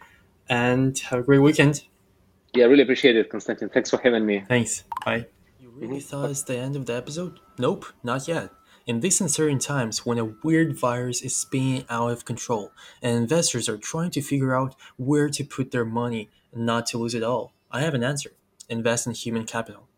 and 0.49 0.99
have 0.99 1.21
a 1.21 1.23
great 1.23 1.40
weekend. 1.40 1.83
Yeah, 2.55 2.64
I 2.64 2.68
really 2.68 2.83
appreciate 2.83 3.16
it, 3.16 3.29
Konstantin. 3.29 3.68
Thanks 3.68 3.90
for 3.90 3.99
having 3.99 4.25
me. 4.25 4.45
Thanks. 4.49 4.85
Bye. 5.05 5.27
You 5.61 5.71
really 5.71 5.97
mm-hmm. 5.97 5.99
thought 5.99 6.31
it's 6.31 6.42
the 6.42 6.57
end 6.57 6.77
of 6.77 6.87
the 6.87 6.95
episode? 6.95 7.40
Nope, 7.59 7.87
not 8.03 8.29
yet. 8.29 8.51
In 8.87 9.01
these 9.01 9.21
uncertain 9.21 9.59
times, 9.59 10.05
when 10.05 10.18
a 10.18 10.35
weird 10.42 10.77
virus 10.77 11.23
is 11.23 11.37
spinning 11.37 11.85
out 11.88 12.11
of 12.11 12.25
control 12.25 12.73
and 13.01 13.16
investors 13.16 13.68
are 13.68 13.79
trying 13.79 14.11
to 14.11 14.21
figure 14.21 14.57
out 14.57 14.75
where 14.97 15.29
to 15.29 15.45
put 15.45 15.71
their 15.71 15.85
money 15.85 16.31
and 16.53 16.66
not 16.66 16.87
to 16.87 16.99
lose 16.99 17.14
it 17.14 17.23
all, 17.23 17.55
I 17.71 17.81
have 17.81 17.95
an 17.95 18.03
answer 18.03 18.33
invest 18.68 19.07
in 19.07 19.12
human 19.12 19.45
capital. 19.45 19.88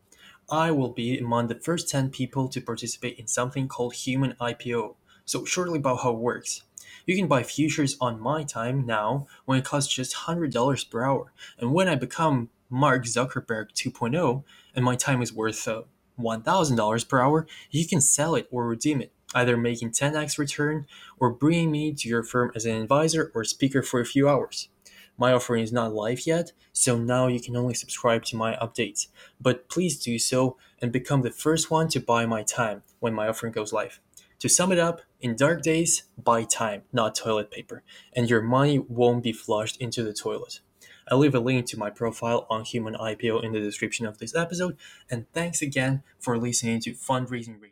I 0.50 0.70
will 0.70 0.92
be 0.92 1.18
among 1.18 1.48
the 1.48 1.54
first 1.54 1.88
10 1.88 2.10
people 2.10 2.48
to 2.48 2.60
participate 2.60 3.18
in 3.18 3.26
something 3.26 3.68
called 3.68 3.94
Human 3.94 4.34
IPO. 4.40 4.96
So, 5.24 5.44
shortly 5.44 5.78
about 5.78 6.02
how 6.02 6.10
it 6.10 6.18
works. 6.18 6.62
You 7.06 7.16
can 7.16 7.28
buy 7.28 7.42
futures 7.42 7.96
on 8.00 8.20
my 8.20 8.44
time 8.44 8.84
now 8.84 9.26
when 9.46 9.58
it 9.58 9.64
costs 9.64 9.92
just 9.92 10.14
$100 10.14 10.90
per 10.90 11.04
hour. 11.04 11.32
And 11.58 11.72
when 11.72 11.88
I 11.88 11.94
become 11.94 12.50
Mark 12.68 13.04
Zuckerberg 13.04 13.72
2.0 13.72 14.44
and 14.74 14.84
my 14.84 14.96
time 14.96 15.22
is 15.22 15.32
worth 15.32 15.66
uh, 15.66 15.82
$1,000 16.18 17.08
per 17.08 17.20
hour, 17.20 17.46
you 17.70 17.86
can 17.86 18.00
sell 18.00 18.34
it 18.34 18.48
or 18.50 18.66
redeem 18.66 19.00
it, 19.00 19.12
either 19.34 19.56
making 19.56 19.90
10x 19.90 20.38
return 20.38 20.86
or 21.18 21.30
bringing 21.30 21.70
me 21.70 21.92
to 21.94 22.08
your 22.08 22.22
firm 22.22 22.52
as 22.54 22.66
an 22.66 22.80
advisor 22.80 23.32
or 23.34 23.44
speaker 23.44 23.82
for 23.82 24.00
a 24.00 24.06
few 24.06 24.28
hours. 24.28 24.68
My 25.16 25.32
offering 25.32 25.62
is 25.62 25.72
not 25.72 25.94
live 25.94 26.26
yet, 26.26 26.52
so 26.72 26.98
now 26.98 27.28
you 27.28 27.40
can 27.40 27.56
only 27.56 27.74
subscribe 27.74 28.24
to 28.24 28.36
my 28.36 28.56
updates. 28.56 29.08
But 29.40 29.68
please 29.68 29.98
do 29.98 30.18
so 30.18 30.56
and 30.80 30.90
become 30.90 31.22
the 31.22 31.30
first 31.30 31.70
one 31.70 31.88
to 31.88 32.00
buy 32.00 32.26
my 32.26 32.42
time 32.42 32.82
when 33.00 33.14
my 33.14 33.28
offering 33.28 33.52
goes 33.52 33.72
live. 33.72 34.00
To 34.40 34.48
sum 34.48 34.72
it 34.72 34.78
up, 34.78 35.02
in 35.20 35.36
dark 35.36 35.62
days, 35.62 36.04
buy 36.22 36.44
time, 36.44 36.82
not 36.92 37.14
toilet 37.14 37.50
paper, 37.50 37.82
and 38.12 38.28
your 38.28 38.42
money 38.42 38.78
won't 38.78 39.22
be 39.22 39.32
flushed 39.32 39.80
into 39.80 40.02
the 40.02 40.12
toilet. 40.12 40.60
I'll 41.08 41.18
leave 41.18 41.34
a 41.34 41.40
link 41.40 41.66
to 41.66 41.78
my 41.78 41.90
profile 41.90 42.46
on 42.50 42.64
Human 42.64 42.94
IPO 42.94 43.42
in 43.42 43.52
the 43.52 43.60
description 43.60 44.06
of 44.06 44.18
this 44.18 44.34
episode. 44.34 44.76
And 45.10 45.30
thanks 45.32 45.62
again 45.62 46.02
for 46.18 46.36
listening 46.38 46.80
to 46.80 46.92
Fundraising 46.92 47.54
Radio. 47.54 47.70